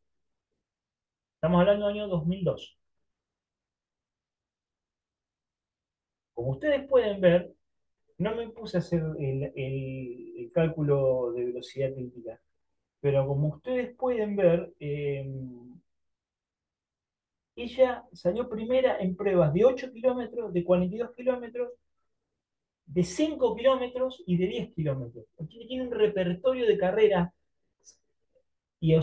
[1.35, 2.77] Estamos hablando del año 2002.
[6.33, 7.53] Como ustedes pueden ver,
[8.19, 12.41] no me puse a hacer el, el- el cálculo de velocidad crítica,
[13.01, 15.25] pero como ustedes pueden ver, eh,
[17.57, 21.71] ella salió primera en pruebas de 8 kilómetros, de 42 kilómetros,
[22.87, 25.25] de 5 kilómetros y de 10 kilómetros.
[25.49, 27.33] Tiene, un repertorio de carrera,
[28.79, 28.95] y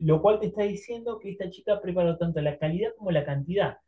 [0.00, 3.24] lo cual te está diciendo que esta chica ha preparado tanto la calidad como la
[3.24, 3.78] cantidad.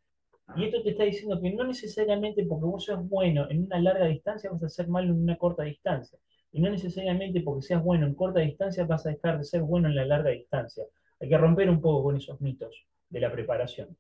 [0.57, 4.07] Y esto te está diciendo que no necesariamente porque vos seas bueno en una larga
[4.07, 6.19] distancia vas a ser malo en una corta distancia.
[6.53, 9.89] Y no necesariamente porque seas bueno en corta distancia vas a dejar de ser bueno
[9.89, 10.85] en la larga distancia.
[11.21, 13.97] Hay que romper un poco con esos mitos de la preparación.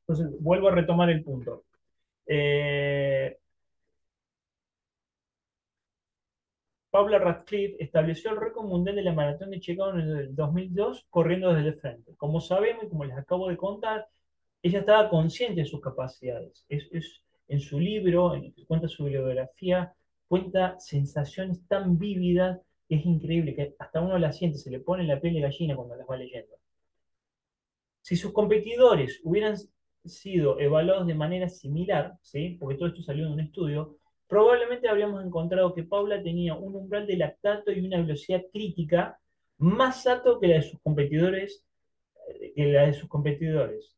[0.00, 1.64] Entonces, vuelvo a retomar el punto.
[2.26, 3.38] Eh,
[6.92, 11.54] Paula Radcliffe estableció el récord mundial de la maratón de Chicago en el 2002 corriendo
[11.54, 12.14] desde el frente.
[12.16, 14.06] Como sabemos y como les acabo de contar,
[14.62, 16.66] ella estaba consciente de sus capacidades.
[16.68, 16.90] Es,
[17.48, 19.94] en su libro, en el que cuenta su bibliografía,
[20.28, 25.04] cuenta sensaciones tan vívidas que es increíble, que hasta uno la siente, se le pone
[25.04, 26.56] la piel de gallina cuando las va leyendo.
[28.02, 29.56] Si sus competidores hubieran
[30.04, 32.58] sido evaluados de manera similar, ¿sí?
[32.60, 33.96] porque todo esto salió de un estudio,
[34.32, 39.18] probablemente habríamos encontrado que Paula tenía un umbral de lactato y una velocidad crítica
[39.58, 41.64] más alto que la de sus competidores,
[42.28, 43.94] eh, que la de sus competidores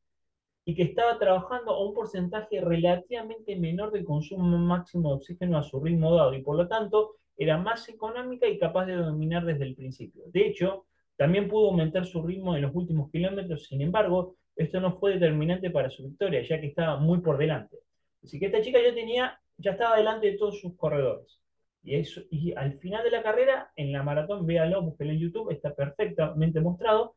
[0.64, 5.62] y que estaba trabajando a un porcentaje relativamente menor del consumo máximo de oxígeno a
[5.62, 9.64] su ritmo dado y por lo tanto era más económica y capaz de dominar desde
[9.64, 10.24] el principio.
[10.32, 14.98] De hecho, También pudo aumentar su ritmo en los últimos kilómetros, sin embargo, esto no
[14.98, 17.78] fue determinante para su victoria, ya que estaba muy por delante.
[18.22, 21.40] Así que esta chica ya tenía, ya estaba delante de todos sus corredores.
[21.82, 25.50] Y, eso, y al final de la carrera, en la maratón, véalo, búsquelo en YouTube,
[25.50, 27.14] está perfectamente mostrado,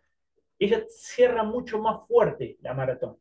[0.60, 3.18] ella cierra mucho más fuerte la maratón.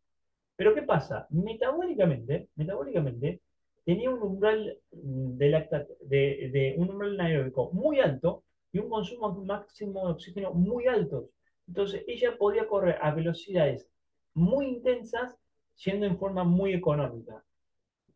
[0.57, 1.27] Pero ¿qué pasa?
[1.31, 3.41] Metabólicamente, metabólicamente
[3.85, 8.43] tenía un umbral de, lactato, de, de un umbral anaeróbico muy alto
[8.73, 11.31] y un consumo máximo de oxígeno muy alto.
[11.69, 13.89] Entonces ella podía correr a velocidades
[14.35, 15.37] muy intensas,
[15.75, 17.43] siendo en forma muy económica.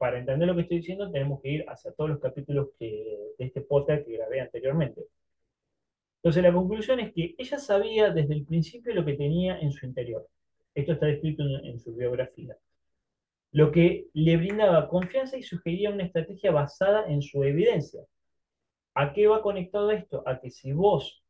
[0.01, 3.61] Para entender lo que estoy diciendo, tenemos que ir hacia todos los capítulos de este
[3.61, 5.03] podcast que grabé anteriormente.
[6.23, 9.85] Entonces la conclusión es que ella sabía desde el principio lo que tenía en su
[9.85, 10.27] interior.
[10.75, 12.57] Esto está descrito en, en su biografía.
[13.53, 18.01] Lo que le brindaba confianza y sugería una estrategia basada en su evidencia.
[18.95, 20.23] ¿A qué va conectado esto?
[20.25, 21.23] A que si vos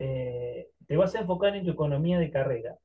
[0.00, 2.76] eh, te vas a enfocar en tu economía de carrera,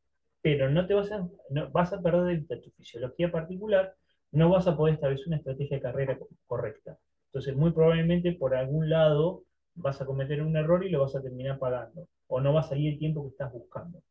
[0.43, 1.27] pero no te vas a,
[1.71, 3.95] vas a perder de tu fisiología particular,
[4.31, 6.99] no vas a poder establecer una estrategia de carrera correcta.
[7.27, 9.43] Entonces, muy probablemente por algún lado
[9.75, 12.63] vas a cometer un error y lo vas a terminar pagando, o no va a
[12.63, 14.03] salir el tiempo que estás buscando.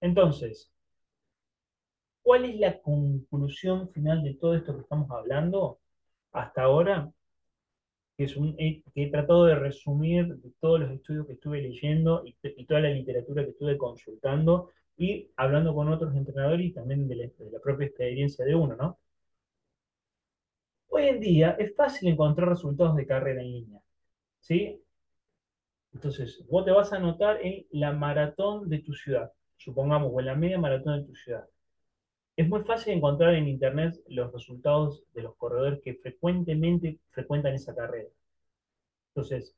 [0.00, 0.70] Entonces,
[2.22, 5.78] ¿cuál es la conclusión final de todo esto que estamos hablando
[6.32, 7.12] hasta ahora?
[8.16, 12.64] Que, es un, que he tratado de resumir todos los estudios que estuve leyendo y,
[12.64, 17.24] toda la literatura que estuve consultando y hablando con otros entrenadores y también de la,
[17.24, 18.98] de la propia experiencia de uno, ¿no?
[20.88, 23.80] Hoy en día es fácil encontrar resultados de carrera en línea,
[24.40, 24.80] ¿sí?
[25.92, 30.26] Entonces, vos te vas a anotar en la maratón de tu ciudad, supongamos, o en
[30.26, 31.48] la media maratón de tu ciudad.
[32.36, 37.74] Es muy fácil encontrar en internet los resultados de los corredores que frecuentemente frecuentan esa
[37.74, 38.08] carrera.
[39.10, 39.54] Entonces,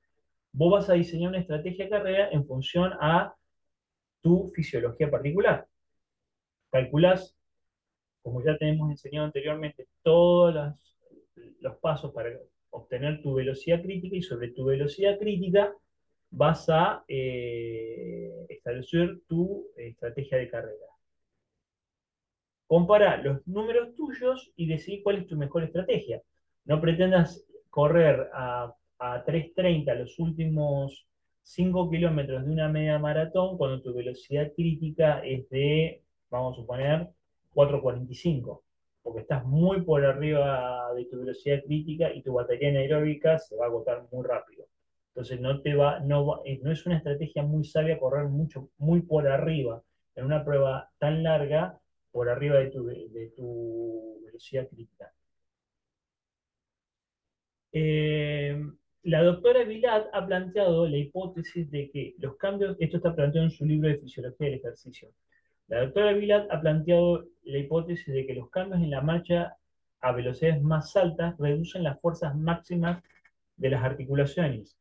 [0.53, 3.35] vos vas a diseñar una estrategia de carrera en función a
[4.21, 5.67] tu fisiología particular.
[6.71, 7.35] Calculás,
[8.23, 10.55] como ya tenemos enseñado anteriormente, todos
[11.61, 12.31] los, pasos para
[12.71, 15.73] obtener tu velocidad crítica y sobre tu velocidad crítica
[16.31, 20.96] vas a eh, establecer tu estrategia de carrera.
[22.67, 26.23] Compara los números tuyos y decide cuál es tu mejor estrategia.
[26.65, 31.07] No pretendas correr a, a 3.30 los últimos
[31.43, 37.09] 5 kilómetros de una media maratón cuando tu velocidad crítica es de, vamos a suponer,
[37.55, 38.63] 4.45,
[39.03, 43.67] porque estás muy por arriba de tu velocidad crítica y tu batería anaeróbica se va
[43.67, 44.67] a agotar muy rápido.
[45.09, 49.83] Entonces no, va, no es una estrategia muy sabia correr mucho, muy por arriba
[50.17, 51.79] en una prueba tan larga
[52.17, 52.71] por arriba de
[53.37, 55.13] tu, velocidad crítica.
[57.73, 58.59] Eh,
[59.03, 63.51] la doctora Vilat ha planteado la hipótesis de que los cambios, esto está planteado en
[63.51, 65.13] su libro de Fisiología del Ejercicio,
[65.69, 69.55] la doctora Vilat ha planteado la hipótesis de que los cambios en la marcha
[70.01, 73.03] a velocidades más altas reducen las fuerzas máximas
[73.59, 74.79] de las articulaciones,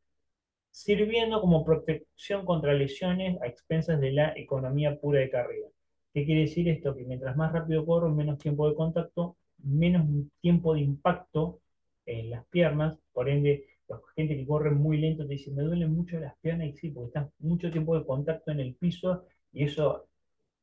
[0.71, 5.74] sirviendo como protección contra lesiones a expensas de la economía pura de carrera.
[6.15, 6.95] ¿Qué quiere decir esto?
[6.95, 10.07] Que mientras más rápido corro, menos tiempo de contacto, menos
[10.39, 11.59] tiempo de impacto
[12.05, 15.93] en las piernas, por ende, la gente que corre muy lento te dice, me duelen
[15.93, 19.65] mucho las piernas, y sí, porque estás mucho tiempo de contacto en el piso y
[19.65, 20.07] eso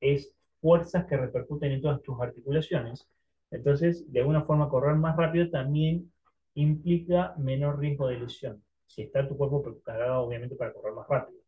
[0.00, 3.07] es fuerzas que repercuten en todas tus articulaciones.
[3.50, 6.11] Entonces, de alguna forma, correr más rápido también
[6.55, 11.40] implica menor riesgo de lesión, si está tu cuerpo preparado, obviamente, para correr más rápido,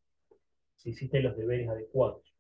[0.77, 2.34] si hiciste los deberes adecuados.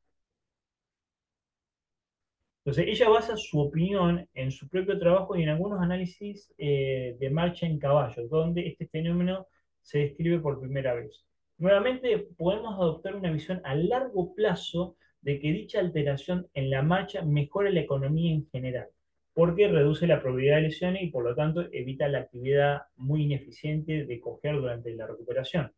[2.64, 7.28] Entonces, ella basa su opinión en su propio trabajo y en algunos análisis eh, de
[7.28, 9.48] marcha en caballos, donde este fenómeno
[9.82, 11.26] se describe por primera vez.
[11.58, 17.20] Nuevamente, podemos adoptar una visión a largo plazo de que dicha alteración en la marcha
[17.20, 18.88] mejora la economía en general,
[19.34, 24.06] porque reduce la probabilidad de lesiones y por lo tanto evita la actividad muy ineficiente
[24.06, 25.70] de coger durante la recuperación.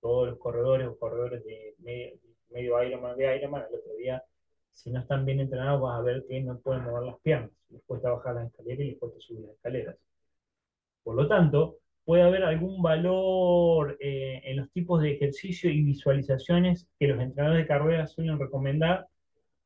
[0.00, 4.24] Todos los corredores o corredores de medio, medio Ironman de Ironman, otro día
[4.72, 7.50] si no están bien entrenados, vas a ver que no pueden mover las piernas.
[7.68, 9.96] Les cuesta bajar las escaleras y les cuesta subir las escaleras.
[11.02, 16.88] Por lo tanto, puede haber algún valor eh, en los tipos de ejercicio y visualizaciones
[16.98, 19.06] que los entrenadores de carrera suelen recomendar,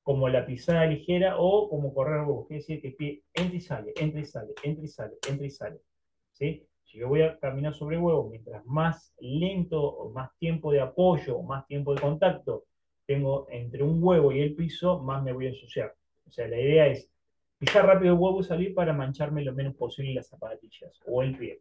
[0.03, 3.93] como la pisada ligera o como correr huevos, es decir, que pie entra y sale,
[3.97, 5.81] entra y sale, entra y sale, entra y sale.
[6.33, 6.67] ¿sí?
[6.85, 11.39] Si yo voy a caminar sobre huevos, mientras más lento o más tiempo de apoyo
[11.39, 12.65] o más tiempo de contacto
[13.07, 15.95] tengo entre un huevo y el piso, más me voy a ensuciar.
[16.27, 17.11] O sea, la idea es
[17.59, 21.37] pisar rápido el huevo y salir para mancharme lo menos posible las zapatillas o el
[21.37, 21.61] pie.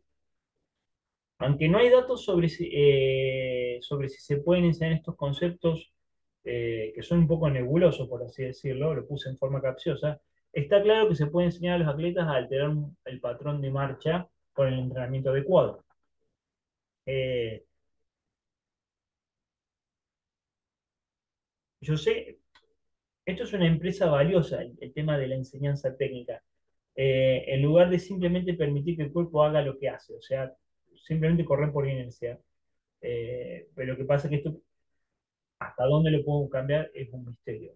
[1.39, 5.93] Aunque no hay datos sobre si, eh, sobre si se pueden enseñar estos conceptos
[6.45, 10.21] eh, que son un poco nebulosos, por así decirlo, lo puse en forma capciosa,
[10.51, 12.71] está claro que se puede enseñar a los atletas a alterar
[13.05, 15.83] el patrón de marcha con el entrenamiento adecuado.
[17.05, 17.65] Eh,
[21.84, 22.39] yo sé,
[23.25, 26.43] esto es una empresa valiosa, el, tema de la enseñanza técnica,
[26.95, 30.53] Eh, en lugar de simplemente permitir que el cuerpo haga lo que hace, o sea,
[31.07, 32.39] simplemente correr por inercia.
[33.01, 34.61] Eh, pero lo que pasa es que esto,
[35.59, 37.73] hasta dónde lo puedo cambiar, es un misterio.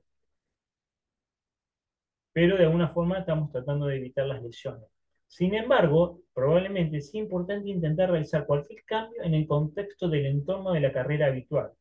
[2.31, 4.87] Pero de alguna forma estamos tratando de evitar las lesiones.
[5.27, 10.79] Sin embargo, probablemente es importante intentar realizar cualquier cambio en el contexto del entorno de
[10.81, 11.71] la carrera habitual.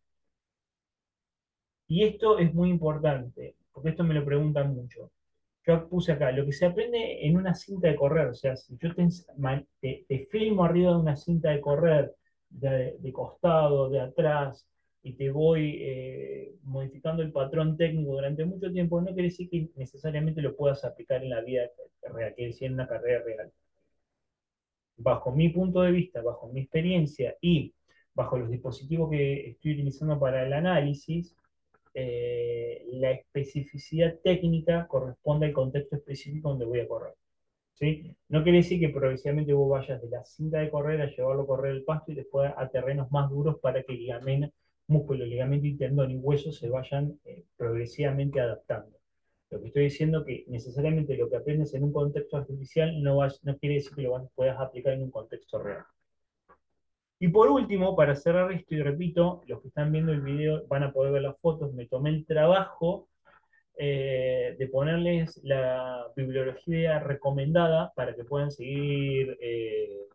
[1.89, 5.11] Y esto es muy importante, porque esto me lo preguntan mucho.
[5.67, 8.77] Yo puse acá, lo que se aprende en una cinta de correr, o sea, si
[8.79, 12.15] yo te, filmo arriba de una cinta de correr,
[12.49, 14.69] de, costado, de atrás,
[15.03, 19.69] y te voy eh, modificando el patrón técnico durante mucho tiempo, no quiere decir que
[19.77, 21.63] necesariamente lo puedas aplicar en la vida
[22.03, 23.53] real, quiere decir en una carrera real.
[24.99, 27.75] Bajo mi punto de vista, bajo mi experiencia y
[28.15, 31.37] bajo los dispositivos que estoy utilizando para el análisis,
[31.99, 37.15] eh, la especificidad técnica corresponde al contexto específico donde voy a correr.
[37.73, 38.15] ¿sí?
[38.29, 41.47] No quiere decir que progresivamente vos vayas de la cinta de correr a llevarlo a
[41.47, 44.55] correr el pasto y después a terrenos más duros para que ligamento,
[44.89, 48.99] músculo, ligamento y tendón y hueso se vayan eh, progresivamente adaptando.
[49.49, 53.17] Lo que estoy diciendo es que necesariamente lo que aprendes en un contexto artificial no,
[53.17, 55.85] va, no quiere decir que lo vas, puedas aplicar en un contexto real.
[57.19, 60.83] Y por último, para cerrar esto, y repito, los que están viendo el video van
[60.83, 63.09] a poder ver las fotos, me tomé el trabajo
[63.79, 70.09] eh, de ponerles la bibliografía recomendada para que puedan seguir eh,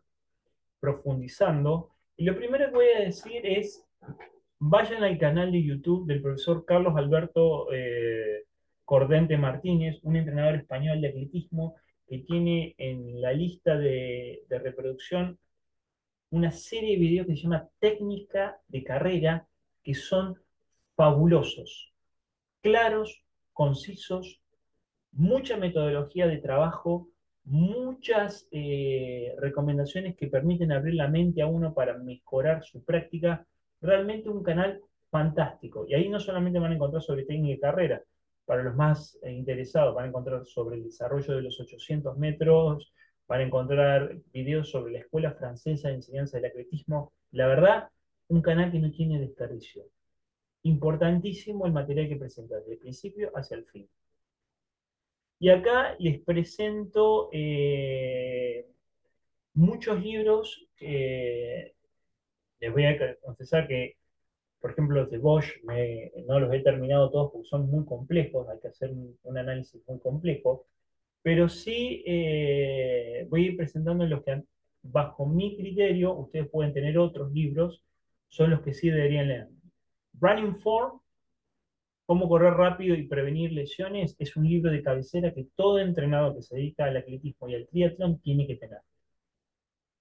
[0.78, 1.90] profundizando.
[2.16, 3.84] Y lo primero que voy a decir es,
[4.60, 8.44] vayan al canal de YouTube del profesor Carlos Alberto eh,
[8.84, 11.74] Cordente Martínez, un entrenador español de atletismo
[12.06, 15.38] que tiene en la lista de reproducción
[16.32, 19.46] una serie de videos que se llama Técnica de Carrera,
[19.82, 20.38] que son
[20.96, 21.92] fabulosos,
[22.62, 23.22] claros,
[23.52, 24.40] concisos,
[25.12, 27.08] mucha metodología de trabajo,
[27.44, 33.46] muchas eh, recomendaciones que permiten abrir la mente a uno para mejorar su práctica.
[33.80, 34.80] Realmente un canal
[35.10, 35.84] fantástico.
[35.86, 38.02] Y ahí no solamente van a encontrar sobre técnica de carrera,
[38.46, 42.92] para los más eh, interesados van a encontrar sobre el desarrollo de los 800 metros,
[43.28, 47.12] van a encontrar videos sobre la Escuela Francesa de Enseñanza del Atletismo.
[47.30, 47.88] La verdad,
[48.28, 49.84] un canal que no tiene desperdicio.
[50.64, 53.88] Importantísimo el material que presenta, desde el principio hacia el fin.
[55.38, 58.66] Y acá les presento eh,
[59.54, 60.66] muchos libros.
[60.78, 61.74] les
[62.72, 63.96] voy a confesar que,
[64.60, 65.50] por ejemplo, los de Bosch
[66.26, 69.98] no los he terminado todos porque son muy complejos, hay que hacer un análisis muy
[69.98, 70.66] complejo,
[71.22, 74.42] pero sí eh, voy a ir presentando los que,
[74.82, 77.82] bajo mi criterio, ustedes pueden tener otros libros,
[78.28, 79.48] son los que sí deberían leer.
[80.20, 81.02] Running Form
[82.04, 86.42] Cómo correr rápido y prevenir lesiones es un libro de cabecera que todo entrenador que
[86.42, 88.80] se dedica al atletismo y al triatlón tiene que tener.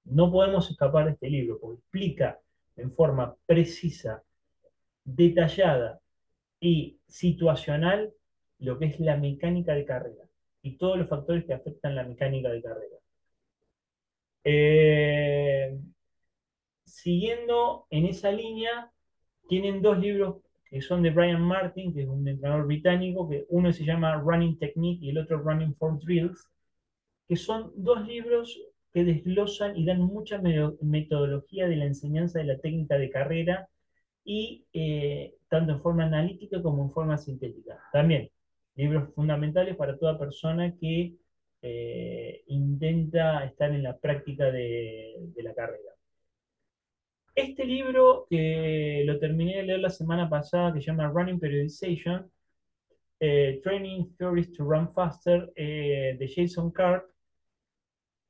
[0.06, 2.40] No podemos escapar de este libro porque explica
[2.76, 4.24] en forma precisa,
[5.06, 6.02] detallada
[6.60, 8.12] y situacional
[8.60, 10.31] lo que es la mecánica de carrera
[10.62, 12.98] y todos los factores que afectan la mecánica de carrera.
[14.44, 15.80] Eh,
[16.84, 18.92] siguiendo en esa línea,
[19.48, 23.74] tienen dos libros que son de Brian Martin, que es un entrenador británico, que uno
[23.74, 26.50] se llama Running Technique y el otro Running for Drills,
[27.28, 28.58] que son dos libros
[28.94, 30.42] que desglosan y dan mucha
[30.82, 33.70] metodología de la enseñanza de la técnica de carrera
[34.24, 37.80] y eh, tanto en forma analítica como en forma sintética.
[37.92, 38.30] También
[38.76, 41.16] libros fundamentales para toda persona que
[41.62, 45.92] eh, intenta estar en la práctica de, la carrera.
[47.36, 52.30] Este libro que lo terminé de leer la semana pasada, que se llama Running Periodization,
[53.20, 57.06] eh, Training Theories to Run Faster, eh, de Jason Cart,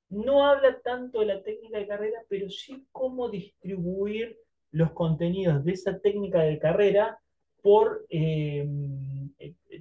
[0.10, 4.38] no habla tanto de la técnica de carrera, pero sí cómo distribuir
[4.72, 7.18] los contenidos de esa técnica de carrera
[7.62, 8.06] por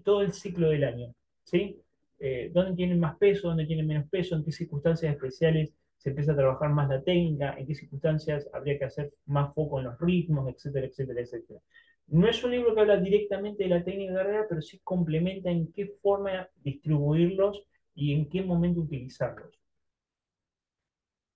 [0.02, 1.14] todo el ciclo del año.
[1.44, 1.80] ¿sí?
[2.18, 3.48] Eh, ¿Dónde tienen más peso?
[3.48, 4.36] ¿Dónde tienen menos peso?
[4.36, 7.54] ¿En qué circunstancias especiales se empieza a trabajar más la técnica?
[7.58, 10.48] ¿En qué circunstancias habría que hacer más foco en los ritmos?
[10.48, 11.60] Etcétera, etcétera, etcétera.
[12.08, 15.50] No es un libro que habla directamente de la técnica de carrera, pero sí complementa
[15.50, 19.60] en qué forma distribuirlos y en qué momento utilizarlos.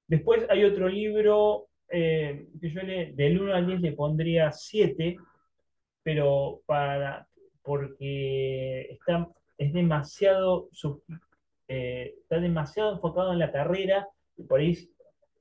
[0.07, 5.17] Después hay otro libro eh, que yo le, del 1 al 10 le pondría 7,
[6.03, 7.29] pero para,
[7.65, 10.69] porque está, es demasiado,
[11.69, 14.07] eh, está demasiado enfocado en la carrera
[14.37, 14.91] y por ahí,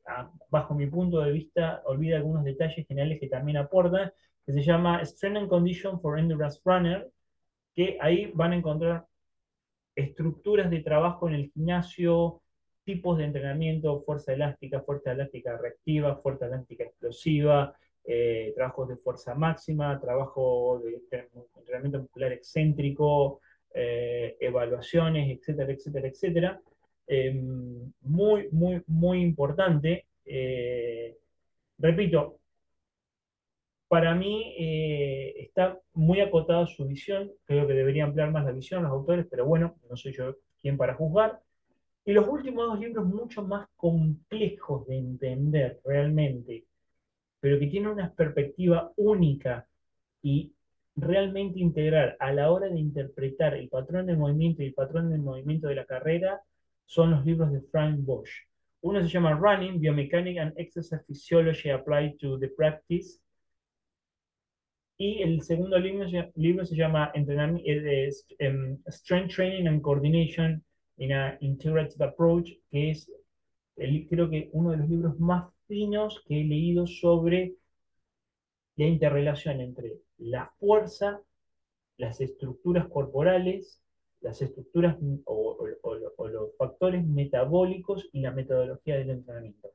[0.08, 4.12] a- bajo mi punto de vista, olvida algunos detalles generales que también aportan,
[4.46, 7.10] que se llama Strength and Condition for Endurance Runner,
[7.76, 9.06] que ahí van a encontrar
[9.96, 12.42] estructuras de trabajo en el gimnasio,
[12.84, 17.76] tipos de entrenamiento, fuerza elástica, fuerza elástica reactiva, fuerza elástica explosiva,
[18.06, 21.02] eh, trabajos de fuerza máxima, trabajo de
[21.56, 23.42] entrenamiento muscular excéntrico,
[23.74, 26.62] eh, evaluaciones, etcétera, etcétera, etcétera.
[27.08, 27.34] Eh,
[28.02, 30.06] muy, muy, muy importante.
[30.26, 31.18] Eh,
[31.80, 32.40] repito,
[33.88, 34.56] para mí
[35.38, 39.46] está muy acotada su visión, creo que debería ampliar más la visión los autores, pero
[39.46, 41.40] bueno, no soy yo quien para juzgar.
[42.06, 46.66] Y los últimos dos libros mucho más complejos de entender realmente,
[47.44, 49.68] pero que tienen una perspectiva única
[50.22, 50.54] y
[50.96, 55.18] realmente integral a la hora de interpretar el patrón de movimiento y el patrón de
[55.18, 56.42] movimiento de la carrera,
[56.86, 58.30] son los libros de Frank Bosch.
[58.80, 63.20] Uno se llama Running, Biomechanics and Exercise Physiology Applied to the Practice,
[64.98, 67.68] y el segundo libro, se llama Entrenamiento,
[68.40, 70.64] um, Strength Training and Coordination
[70.98, 73.12] in an Integrative Approach, que es
[73.76, 77.56] creo que uno de los libros más finos que he leído sobre
[78.76, 81.22] la interrelación entre la fuerza,
[81.98, 83.82] las estructuras corporales,
[84.22, 85.58] las estructuras o,
[86.28, 89.70] los factores metabólicos y la metodología del entrenamiento.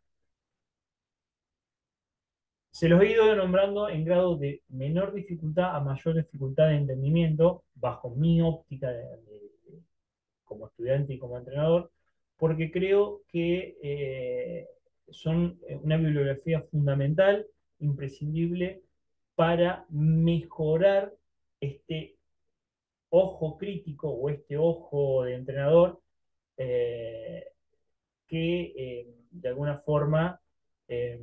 [2.70, 7.64] Se los he ido nombrando en grado de menor dificultad a mayor dificultad de entendimiento,
[7.74, 9.05] bajo mi óptica de,
[10.45, 11.91] como estudiante y como entrenador,
[12.36, 14.68] porque creo que eh,
[15.11, 17.46] son una bibliografía fundamental,
[17.80, 18.82] imprescindible,
[19.34, 21.14] para mejorar
[21.61, 22.16] este
[23.11, 26.00] ojo crítico o este ojo de entrenador
[26.56, 27.44] eh,
[28.26, 30.40] que eh, de alguna forma
[30.88, 31.20] eh,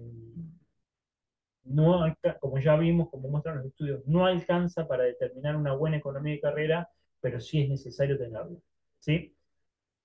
[1.65, 6.33] no, como ya vimos, como muestran los estudios, no alcanza para determinar una buena economía
[6.33, 8.61] de carrera, pero sí es necesario tenerlo.
[8.99, 9.35] ¿sí?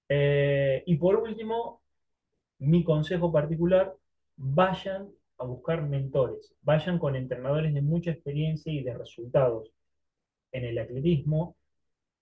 [0.08, 1.82] Eh, y por último,
[2.61, 3.94] mi consejo particular,
[4.36, 5.08] vayan
[5.38, 9.72] a buscar mentores, vayan con entrenadores de mucha experiencia y de resultados
[10.52, 11.56] en el atletismo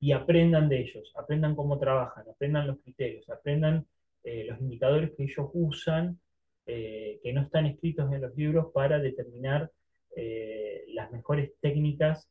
[0.01, 3.87] y aprendan de ellos, aprendan cómo trabajan, aprendan los criterios, aprendan
[4.23, 6.19] eh, los indicadores que ellos usan
[6.67, 9.71] eh, que no están escritos en los libros para determinar
[10.15, 12.29] eh, las mejores técnicas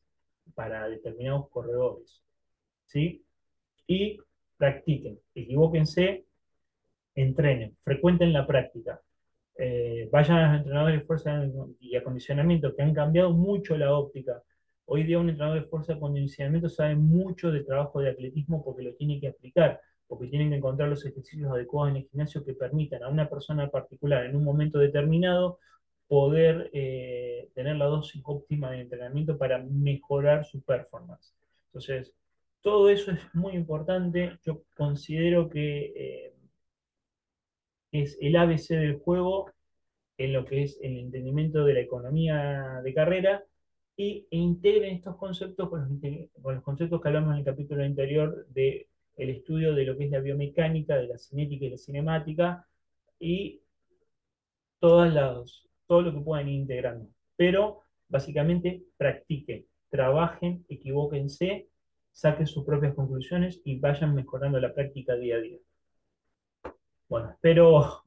[0.54, 2.22] para determinados corredores.
[2.86, 3.24] ¿sí?
[3.86, 4.18] Y
[4.56, 6.24] practiquen, equivóquense,
[7.22, 9.00] entrenen, frecuenten la práctica.
[9.56, 11.44] Eh, vayan a los entrenadores de fuerza
[11.80, 14.42] y acondicionamiento que han cambiado mucho la óptica.
[14.86, 18.82] Hoy día un entrenador de fuerza y acondicionamiento sabe mucho de trabajo de atletismo porque
[18.82, 22.54] lo tiene que aplicar porque tienen que encontrar los ejercicios adecuados en el gimnasio que
[22.54, 25.58] permitan a una persona particular en un momento determinado
[26.08, 31.34] poder eh, tener la dosis óptima de entrenamiento para mejorar su performance.
[31.66, 32.14] Entonces,
[32.62, 34.38] todo eso es muy importante.
[34.42, 36.34] Yo considero que eh,
[37.92, 39.50] es el ABC del juego
[40.18, 43.44] en lo que es el entendimiento de la economía de carrera
[43.96, 45.88] e integren estos conceptos con los,
[46.42, 50.10] con los conceptos que hablamos en el capítulo anterior de estudio de lo que es
[50.10, 52.66] la biomecánica, de la cinética y la cinemática,
[53.18, 53.60] y
[54.78, 57.08] todos lados, todo lo que puedan ir integrando.
[57.36, 61.68] Pero básicamente practiquen, trabajen, equivóquense,
[62.12, 65.58] saquen sus propias conclusiones y vayan mejorando la práctica día a día.
[67.08, 68.02] Bueno, espero,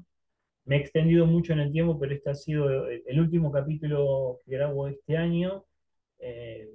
[0.65, 4.51] me he extendido mucho en el tiempo, pero este ha sido el último capítulo que
[4.55, 5.65] grabo este año.
[6.19, 6.69] Eh,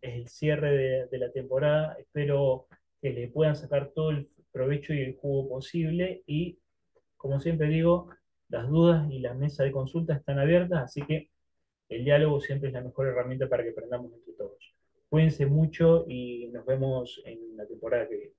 [0.00, 1.96] es el cierre de, la temporada.
[1.98, 2.68] Espero
[3.02, 6.22] que le puedan sacar todo el provecho y el jugo posible.
[6.26, 6.58] Y
[7.16, 8.08] como siempre digo,
[8.48, 11.28] las dudas y la mesa de consulta están abiertas, así que
[11.88, 14.74] el diálogo siempre es la mejor herramienta para que aprendamos entre todos.
[15.08, 18.34] Cuídense mucho y nos vemos en la temporada que viene.